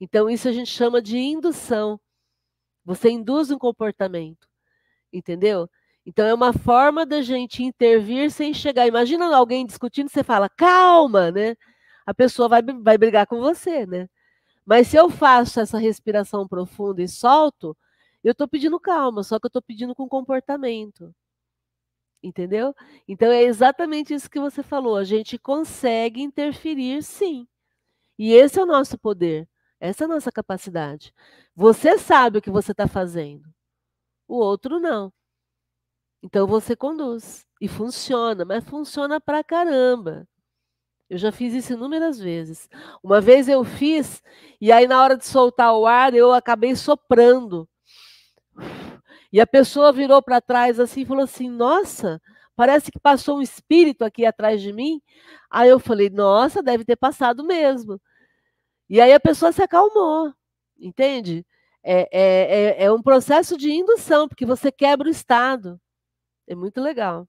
[0.00, 2.00] Então, isso a gente chama de indução.
[2.84, 4.48] Você induz um comportamento,
[5.12, 5.68] entendeu?
[6.06, 8.86] Então, é uma forma da gente intervir sem chegar.
[8.86, 11.54] Imagina alguém discutindo, você fala, calma, né?
[12.08, 14.08] a pessoa vai, vai brigar com você, né?
[14.64, 17.76] Mas se eu faço essa respiração profunda e solto,
[18.24, 21.14] eu estou pedindo calma, só que eu estou pedindo com comportamento.
[22.22, 22.74] Entendeu?
[23.06, 24.96] Então é exatamente isso que você falou.
[24.96, 27.46] A gente consegue interferir, sim.
[28.18, 29.48] E esse é o nosso poder.
[29.80, 31.14] Essa é a nossa capacidade.
[31.54, 33.48] Você sabe o que você está fazendo.
[34.26, 35.12] O outro não.
[36.22, 37.46] Então você conduz.
[37.60, 40.26] E funciona, mas funciona pra caramba.
[41.08, 42.68] Eu já fiz isso inúmeras vezes.
[43.02, 44.22] Uma vez eu fiz,
[44.60, 47.68] e aí na hora de soltar o ar, eu acabei soprando.
[49.30, 52.20] E a pessoa virou para trás assim e falou assim: Nossa,
[52.56, 55.02] parece que passou um espírito aqui atrás de mim.
[55.50, 58.00] Aí eu falei: Nossa, deve ter passado mesmo.
[58.88, 60.32] E aí a pessoa se acalmou,
[60.78, 61.44] entende?
[61.82, 65.78] É, é, é, é um processo de indução, porque você quebra o estado.
[66.46, 67.28] É muito legal.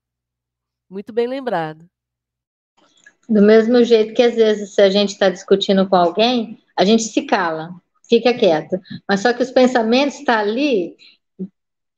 [0.90, 1.86] Muito bem lembrado.
[3.28, 7.04] Do mesmo jeito que às vezes, se a gente está discutindo com alguém, a gente
[7.04, 7.70] se cala,
[8.10, 8.80] fica quieto.
[9.08, 10.98] Mas só que os pensamentos estão tá ali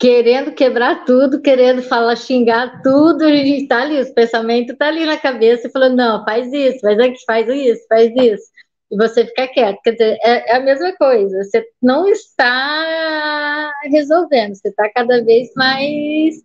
[0.02, 4.88] querendo quebrar tudo, querendo falar, xingar tudo, a gente está ali, os pensamentos estão tá
[4.88, 8.44] ali na cabeça e falando, não, faz isso, faz aqui, faz isso, faz isso.
[8.90, 9.80] E você fica quieto.
[9.84, 11.44] Quer dizer, é, é a mesma coisa.
[11.44, 16.36] Você não está resolvendo, você está cada vez mais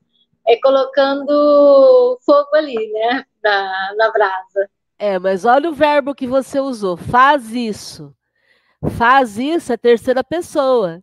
[0.47, 4.71] é, colocando fogo ali, né, na, na brasa.
[4.99, 8.15] É, mas olha o verbo que você usou, faz isso.
[8.99, 11.03] Faz isso é terceira pessoa.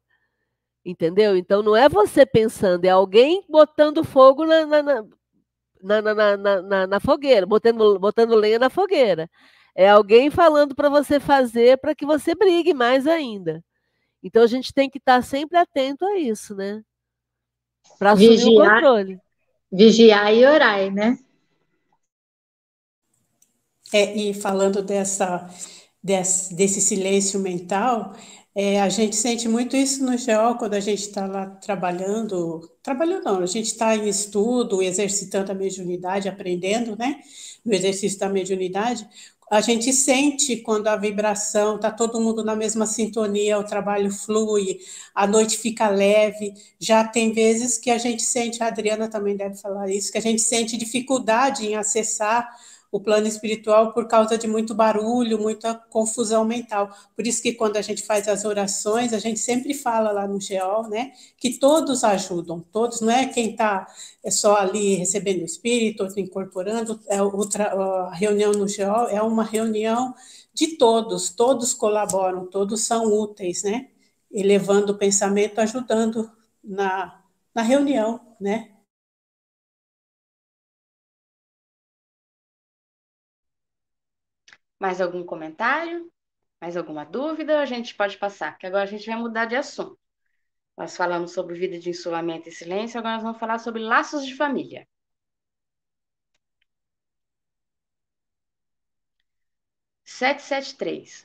[0.85, 1.37] Entendeu?
[1.37, 4.83] Então não é você pensando, é alguém botando fogo na, na,
[5.81, 9.29] na, na, na fogueira, botando, botando lenha na fogueira.
[9.75, 13.63] É alguém falando para você fazer para que você brigue mais ainda.
[14.21, 16.83] Então a gente tem que estar tá sempre atento a isso, né?
[17.97, 19.19] Para assumir vigiar, o controle.
[19.71, 21.17] Vigiar e orar, né?
[23.93, 25.49] É, e falando dessa,
[26.01, 28.15] desse, desse silêncio mental,
[28.55, 33.23] é, a gente sente muito isso no GEO quando a gente está lá trabalhando, trabalhando
[33.23, 37.19] não, a gente está em estudo, exercitando a mediunidade, aprendendo, né,
[37.65, 39.07] no exercício da mediunidade,
[39.53, 44.79] a gente sente quando a vibração está todo mundo na mesma sintonia, o trabalho flui,
[45.13, 46.53] a noite fica leve.
[46.79, 50.21] Já tem vezes que a gente sente, a Adriana também deve falar isso, que a
[50.21, 52.49] gente sente dificuldade em acessar
[52.93, 56.95] o plano espiritual por causa de muito barulho, muita confusão mental.
[57.15, 60.39] Por isso que quando a gente faz as orações, a gente sempre fala lá no
[60.39, 63.87] GEO, né, que todos ajudam, todos, não é quem está
[64.23, 69.43] é só ali recebendo o espírito, incorporando, é outra, a reunião no GEO é uma
[69.43, 70.13] reunião
[70.53, 73.87] de todos, todos colaboram, todos são úteis, né,
[74.31, 76.29] elevando o pensamento, ajudando
[76.63, 77.23] na,
[77.55, 78.72] na reunião, né,
[84.83, 86.11] Mais algum comentário?
[86.61, 87.61] Mais alguma dúvida?
[87.61, 89.97] A gente pode passar, que agora a gente vai mudar de assunto.
[90.77, 94.35] Nós falamos sobre vida de insulamento e silêncio, agora nós vamos falar sobre laços de
[94.35, 94.85] família.
[100.05, 101.23] Sete sete três.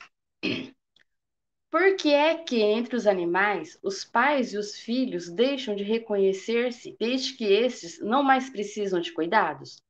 [1.70, 6.96] Por que é que entre os animais os pais e os filhos deixam de reconhecer-se
[7.00, 9.82] desde que estes não mais precisam de cuidados?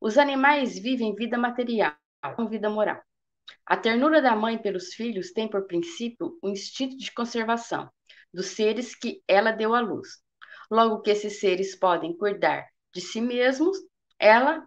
[0.00, 1.96] Os animais vivem vida material,
[2.34, 3.00] com vida moral.
[3.64, 7.90] A ternura da mãe pelos filhos tem por princípio o instinto de conservação
[8.32, 10.20] dos seres que ela deu à luz.
[10.70, 13.78] Logo que esses seres podem cuidar de si mesmos,
[14.18, 14.66] ela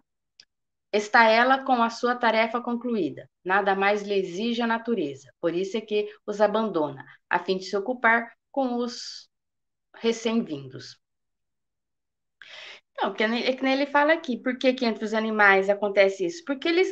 [0.92, 3.28] está ela com a sua tarefa concluída.
[3.44, 5.32] Nada mais lhe exige a natureza.
[5.40, 9.28] Por isso é que os abandona, a fim de se ocupar com os
[9.94, 10.98] recém-vindos.
[12.92, 16.44] Então, é que ele fala aqui, por que, que entre os animais acontece isso?
[16.44, 16.90] Porque eles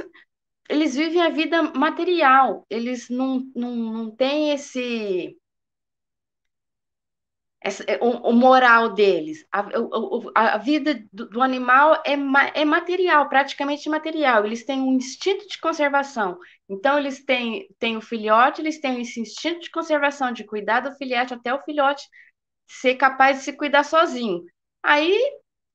[0.69, 5.37] eles vivem a vida material, eles não, não, não têm esse,
[7.65, 9.47] esse o, o, moral deles.
[9.51, 12.13] A, a vida do, do, animal é,
[12.55, 14.45] é material, praticamente material.
[14.45, 16.39] Eles têm um instinto de conservação.
[16.69, 20.93] Então, eles têm, têm o filhote, eles têm esse instinto de conservação, de cuidar do
[20.97, 22.07] filhote até o filhote
[22.67, 24.45] ser capaz de se cuidar sozinho.
[24.83, 25.19] Aí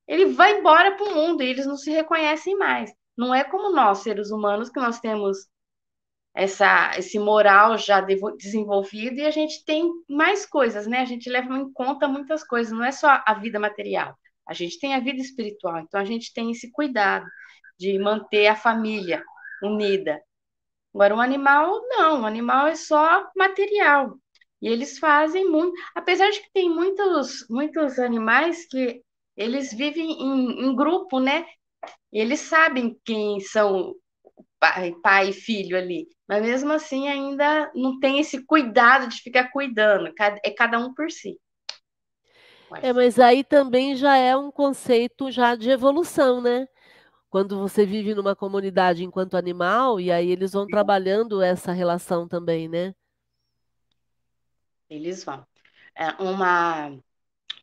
[0.06, 2.92] ele vai embora para o mundo e eles não se reconhecem mais.
[3.16, 5.48] Não é como nós, seres humanos, que nós temos
[6.34, 10.98] essa, esse moral já desenvolvido e a gente tem mais coisas, né?
[11.00, 14.18] A gente leva em conta muitas coisas, não é só a vida material.
[14.46, 17.26] A gente tem a vida espiritual, então a gente tem esse cuidado
[17.78, 19.22] de manter a família
[19.62, 20.20] unida.
[20.92, 24.18] Agora, um animal, não, um animal é só material.
[24.60, 29.02] E eles fazem muito, apesar de que tem muitos, muitos animais que
[29.36, 31.44] eles vivem em, em grupo, né?
[32.12, 33.94] Eles sabem quem são
[34.58, 39.50] pai, pai e filho ali, mas mesmo assim ainda não tem esse cuidado de ficar
[39.50, 40.12] cuidando,
[40.42, 41.38] é cada um por si.
[42.82, 46.66] É, mas aí também já é um conceito já de evolução, né?
[47.30, 52.68] Quando você vive numa comunidade enquanto animal, e aí eles vão trabalhando essa relação também,
[52.68, 52.94] né?
[54.88, 55.44] Eles vão.
[55.96, 56.96] É uma,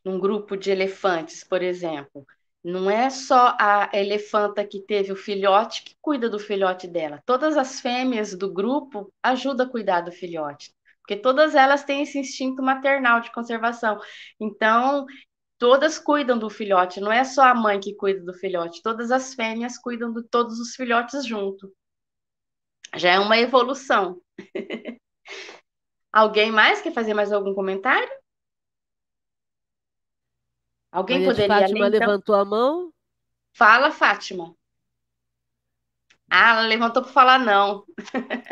[0.04, 2.26] um grupo de elefantes, por exemplo,
[2.64, 7.22] não é só a elefanta que teve o filhote que cuida do filhote dela.
[7.26, 12.18] Todas as fêmeas do grupo ajudam a cuidar do filhote, porque todas elas têm esse
[12.18, 13.98] instinto maternal de conservação.
[14.40, 15.06] Então,
[15.58, 19.34] todas cuidam do filhote, não é só a mãe que cuida do filhote, todas as
[19.34, 21.72] fêmeas cuidam de todos os filhotes junto.
[22.96, 24.20] Já é uma evolução.
[26.12, 28.21] Alguém mais quer fazer mais algum comentário?
[30.92, 32.08] Alguém Maria poderia Fátima ler, então?
[32.08, 32.92] levantou a mão.
[33.54, 34.54] Fala, Fátima.
[36.30, 37.84] Ah, ela levantou para falar não.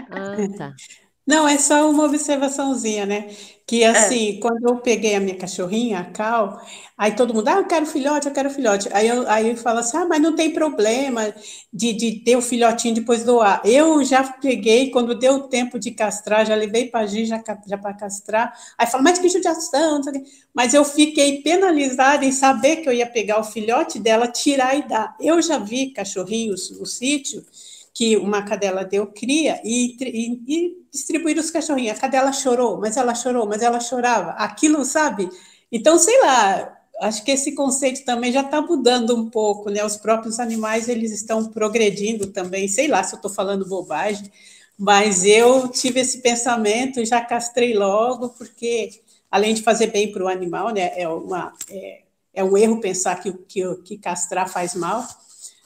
[0.08, 0.80] Ah, tá.
[1.26, 3.28] Não, é só uma observaçãozinha, né?
[3.66, 6.60] Que assim, quando eu peguei a minha cachorrinha, a Cal,
[6.98, 8.88] aí todo mundo, ah, eu quero filhote, eu quero filhote.
[8.92, 11.32] Aí eu, aí eu falo assim, ah, mas não tem problema
[11.72, 13.62] de, de ter o filhotinho depois doar.
[13.64, 17.94] Eu já peguei, quando deu tempo de castrar, já levei para a já, já para
[17.94, 18.52] castrar.
[18.76, 20.30] Aí fala, mas que judiação, não sei o quê.
[20.52, 24.88] Mas eu fiquei penalizada em saber que eu ia pegar o filhote dela, tirar e
[24.88, 25.14] dar.
[25.20, 27.44] Eu já vi cachorrinhos no sítio
[27.92, 31.96] que uma cadela deu cria e, e, e distribuir os cachorrinhos.
[31.96, 34.30] A cadela chorou, mas ela chorou, mas ela chorava.
[34.32, 35.28] Aquilo, sabe?
[35.70, 39.84] Então, sei lá, acho que esse conceito também já está mudando um pouco, né?
[39.84, 42.68] Os próprios animais, eles estão progredindo também.
[42.68, 44.30] Sei lá se eu estou falando bobagem,
[44.78, 48.90] mas eu tive esse pensamento já castrei logo, porque
[49.30, 50.92] além de fazer bem para o animal, né?
[50.96, 52.02] É, uma, é,
[52.34, 55.04] é um erro pensar que, que, que castrar faz mal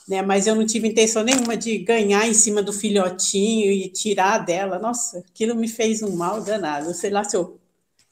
[0.08, 0.22] né?
[0.22, 4.78] Mas eu não tive intenção nenhuma de ganhar em cima do filhotinho e tirar dela.
[4.78, 6.92] Nossa, aquilo me fez um mal danado.
[6.94, 7.60] Sei lá se eu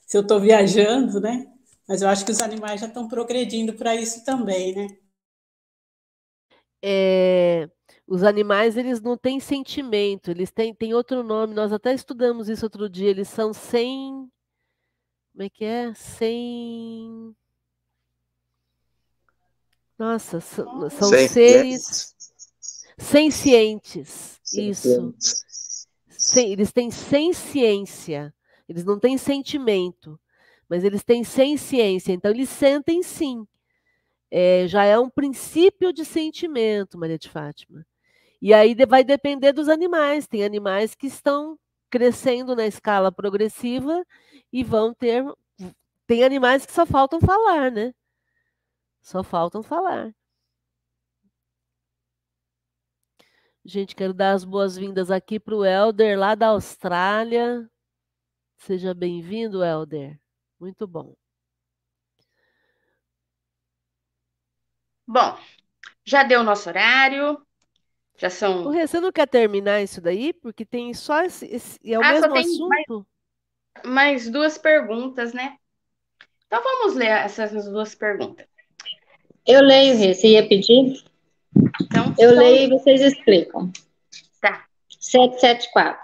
[0.06, 1.46] se eu estou viajando, né?
[1.88, 4.88] Mas eu acho que os animais já estão progredindo para isso também, né?
[6.84, 7.68] É,
[8.06, 11.54] os animais eles não têm sentimento, eles têm, têm outro nome.
[11.54, 13.10] Nós até estudamos isso outro dia.
[13.10, 14.28] Eles são sem
[15.32, 15.94] como é que é?
[15.94, 17.34] Sem
[20.02, 22.12] nossa, são, são seres
[22.98, 24.40] sencientes.
[24.52, 25.14] Isso.
[26.08, 28.34] Sem, eles têm ciência.
[28.68, 30.18] Eles não têm sentimento,
[30.68, 32.12] mas eles têm ciência.
[32.12, 33.46] Então, eles sentem sim.
[34.28, 37.86] É, já é um princípio de sentimento, Maria de Fátima.
[38.40, 40.26] E aí vai depender dos animais.
[40.26, 41.56] Tem animais que estão
[41.88, 44.04] crescendo na escala progressiva
[44.52, 45.24] e vão ter.
[46.08, 47.94] Tem animais que só faltam falar, né?
[49.02, 50.14] Só faltam falar.
[53.64, 57.68] Gente, quero dar as boas-vindas aqui para o Helder, lá da Austrália.
[58.56, 60.18] Seja bem-vindo, Helder.
[60.58, 61.14] Muito bom.
[65.06, 65.36] Bom,
[66.04, 67.44] já deu o nosso horário.
[68.16, 68.68] Já são.
[68.68, 70.32] O você não quer terminar isso daí?
[70.32, 71.46] Porque tem só esse.
[71.46, 73.06] esse é o ah, mesmo assunto?
[73.84, 75.58] Mais, mais duas perguntas, né?
[76.46, 78.51] Então vamos ler essas duas perguntas.
[79.46, 80.14] Eu leio, Rê.
[80.14, 81.02] Você ia pedir?
[81.82, 83.70] Então, Eu são- leio e vocês explicam.
[84.40, 84.64] Tá.
[85.00, 86.00] 774.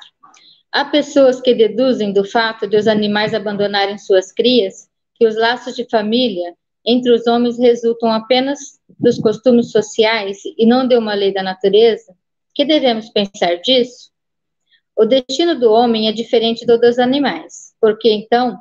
[0.71, 5.75] Há pessoas que deduzem do fato de os animais abandonarem suas crias que os laços
[5.75, 11.33] de família entre os homens resultam apenas dos costumes sociais e não de uma lei
[11.33, 12.15] da natureza?
[12.55, 14.11] Que devemos pensar disso?
[14.97, 17.73] O destino do homem é diferente do dos animais.
[17.81, 18.59] Por que então?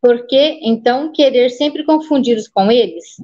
[0.00, 3.16] Por que então querer sempre confundi-los com eles?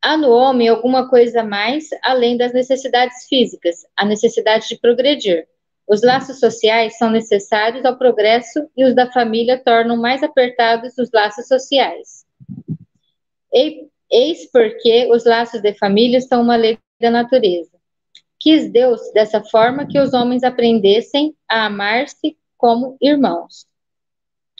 [0.00, 5.48] Há no homem alguma coisa mais além das necessidades físicas, a necessidade de progredir.
[5.88, 11.10] Os laços sociais são necessários ao progresso e os da família tornam mais apertados os
[11.10, 12.26] laços sociais.
[14.10, 17.78] Eis porque os laços de família são uma lei da natureza.
[18.38, 23.66] Quis Deus dessa forma que os homens aprendessem a amar-se como irmãos.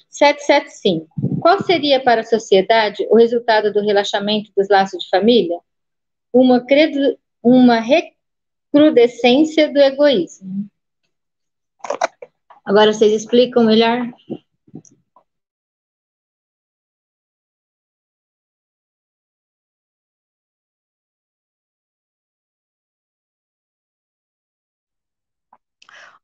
[0.09, 1.28] 775.
[1.41, 5.59] Qual seria para a sociedade o resultado do relaxamento dos laços de família?
[6.33, 10.69] Uma, credo, uma recrudescência do egoísmo.
[12.65, 14.13] Agora vocês explicam melhor?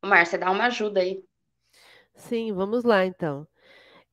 [0.02, 1.24] Márcia, dá uma ajuda aí.
[2.14, 3.46] Sim, vamos lá então.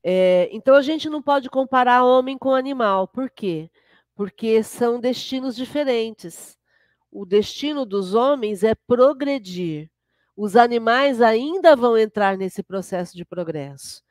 [0.04, 3.08] É, então a gente não pode comparar homem com animal.
[3.08, 3.70] Por quê?
[4.16, 6.58] Porque são destinos diferentes.
[7.12, 9.90] O destino dos homens é progredir.
[10.36, 14.02] Os animais ainda vão entrar nesse processo de progresso.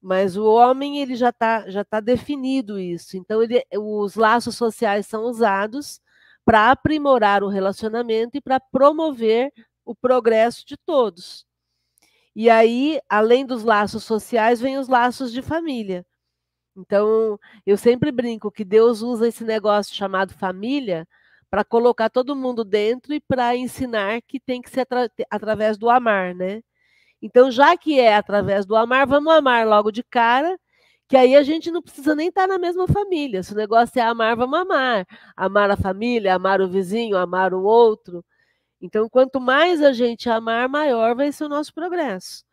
[0.00, 3.16] Mas o homem ele já está já tá definido isso.
[3.16, 6.00] Então ele, os laços sociais são usados
[6.44, 9.52] para aprimorar o relacionamento e para promover
[9.84, 11.45] o progresso de todos.
[12.36, 16.04] E aí, além dos laços sociais, vem os laços de família.
[16.76, 21.08] Então, eu sempre brinco que Deus usa esse negócio chamado família
[21.50, 25.88] para colocar todo mundo dentro e para ensinar que tem que ser atra através do
[25.90, 26.62] amar, né?
[27.22, 30.58] Então, já que é através do amar, vamos amar logo de cara,
[31.08, 33.42] que aí a gente não precisa nem estar tá na mesma família.
[33.42, 35.06] Se o negócio é amar, vamos amar.
[35.36, 38.24] Amar a família, amar o vizinho, amar o outro.
[38.80, 42.44] Então, quanto mais a gente amar, maior vai ser o nosso progresso.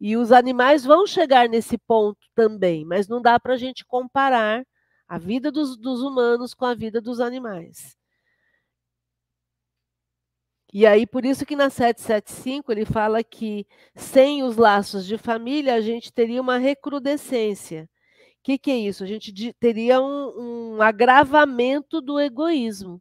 [0.00, 4.64] E os animais vão chegar nesse ponto também, mas não dá para a gente comparar
[5.08, 7.96] a vida dos, dos humanos com a vida dos animais.
[10.72, 15.74] E aí, por isso que na 775 ele fala que sem os laços de família,
[15.74, 17.88] a gente teria uma recrudescência.
[18.40, 19.04] O que, que é isso?
[19.04, 23.00] A gente teria um, um agravamento do egoísmo.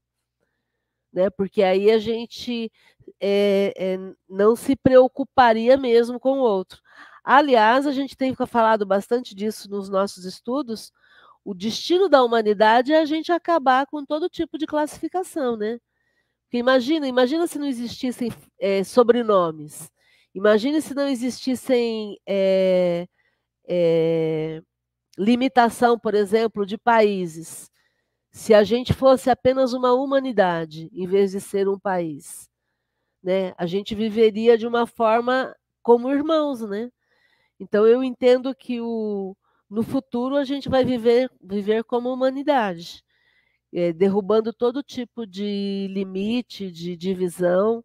[1.11, 1.29] Né?
[1.29, 2.71] Porque aí a gente
[3.19, 3.97] é, é,
[4.29, 6.81] não se preocuparia mesmo com o outro.
[7.23, 10.91] Aliás, a gente tem falado bastante disso nos nossos estudos.
[11.43, 15.79] O destino da humanidade é a gente acabar com todo tipo de classificação, né?
[16.43, 19.89] Porque imagina, imagina se não existissem é, sobrenomes.
[20.35, 22.17] Imagine se não existissem
[25.17, 27.70] limitação, por exemplo, de países.
[28.31, 32.49] Se a gente fosse apenas uma humanidade, em vez de ser um país,
[33.23, 33.53] né?
[33.57, 36.91] A gente viveria de uma forma como irmãos, né?
[37.59, 39.35] Então eu entendo que o,
[39.69, 43.03] no futuro a gente vai viver, viver como humanidade
[43.73, 47.83] é, derrubando todo tipo de limite, de divisão,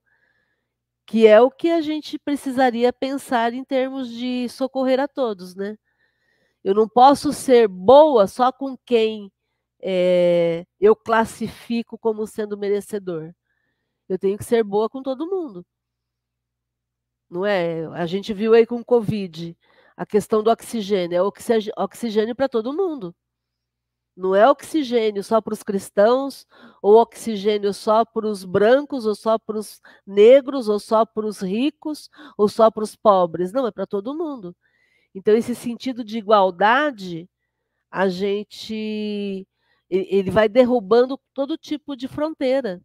[1.06, 5.76] que é o que a gente precisaria pensar em termos de socorrer a todos, né?
[6.64, 9.30] Eu não posso ser boa só com quem
[9.88, 13.32] é, eu classifico como sendo merecedor.
[14.08, 15.64] Eu tenho que ser boa com todo mundo.
[17.30, 17.86] Não é?
[17.94, 19.56] A gente viu aí com o Covid
[19.96, 21.22] a questão do oxigênio, é
[21.76, 23.14] oxigênio para todo mundo.
[24.16, 26.46] Não é oxigênio só para os cristãos,
[26.82, 31.40] ou oxigênio só para os brancos, ou só para os negros, ou só para os
[31.40, 33.52] ricos, ou só para os pobres.
[33.52, 34.56] Não, é para todo mundo.
[35.14, 37.28] Então, esse sentido de igualdade,
[37.90, 39.46] a gente.
[39.90, 42.80] Ele vai derrubando todo tipo de fronteira.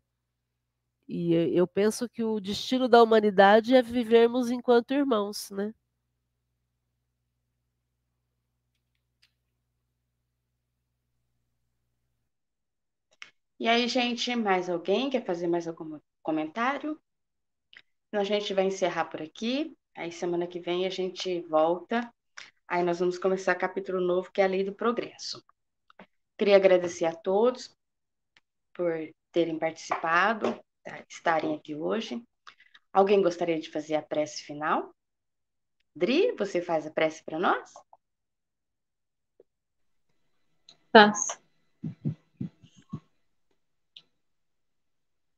[1.08, 5.74] E eu penso que o destino da humanidade é vivermos enquanto irmãos, né?
[13.60, 17.00] E aí, gente, mais alguém quer fazer mais algum comentário?
[18.14, 19.76] A gente vai encerrar por aqui.
[19.96, 22.14] Aí, semana que vem, a gente volta.
[22.68, 25.44] Aí, nós vamos começar capítulo novo, que é a Lei do Progresso.
[26.42, 27.70] Queria agradecer a todos
[28.74, 28.92] por
[29.32, 32.20] terem participado, tá, estarem aqui hoje.
[32.92, 34.92] Alguém gostaria de fazer a prece final?
[35.96, 37.72] Dri, você faz a prece para nós?
[40.92, 41.40] Faço.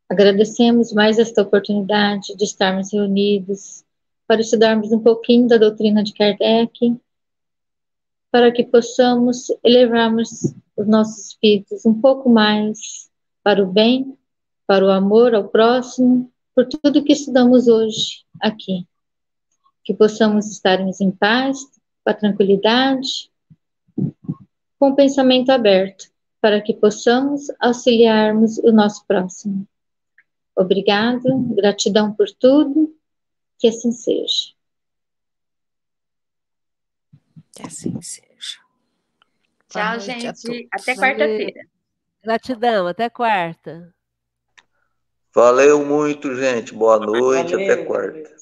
[0.08, 3.84] Agradecemos mais esta oportunidade de estarmos reunidos
[4.26, 6.98] para estudarmos um pouquinho da doutrina de Kardec,
[8.32, 13.10] para que possamos elevarmos os nossos espíritos um pouco mais
[13.44, 14.18] para o bem,
[14.66, 18.88] para o amor ao próximo, por tudo que estudamos hoje aqui.
[19.84, 21.60] Que possamos estarmos em paz,
[22.04, 23.32] com a tranquilidade,
[24.80, 26.12] com o pensamento aberto,
[26.42, 29.68] para que possamos auxiliarmos o nosso próximo.
[30.56, 31.24] Obrigado,
[31.56, 32.96] gratidão por tudo,
[33.58, 34.54] que assim seja.
[37.52, 38.63] Que assim seja.
[39.74, 40.68] Tchau, gente.
[40.72, 41.62] Até quarta-feira.
[42.24, 43.94] Gratidão, até quarta.
[45.36, 46.74] Valeu muito, gente.
[46.74, 47.72] Boa noite, Valeu.
[47.72, 48.36] até quarta.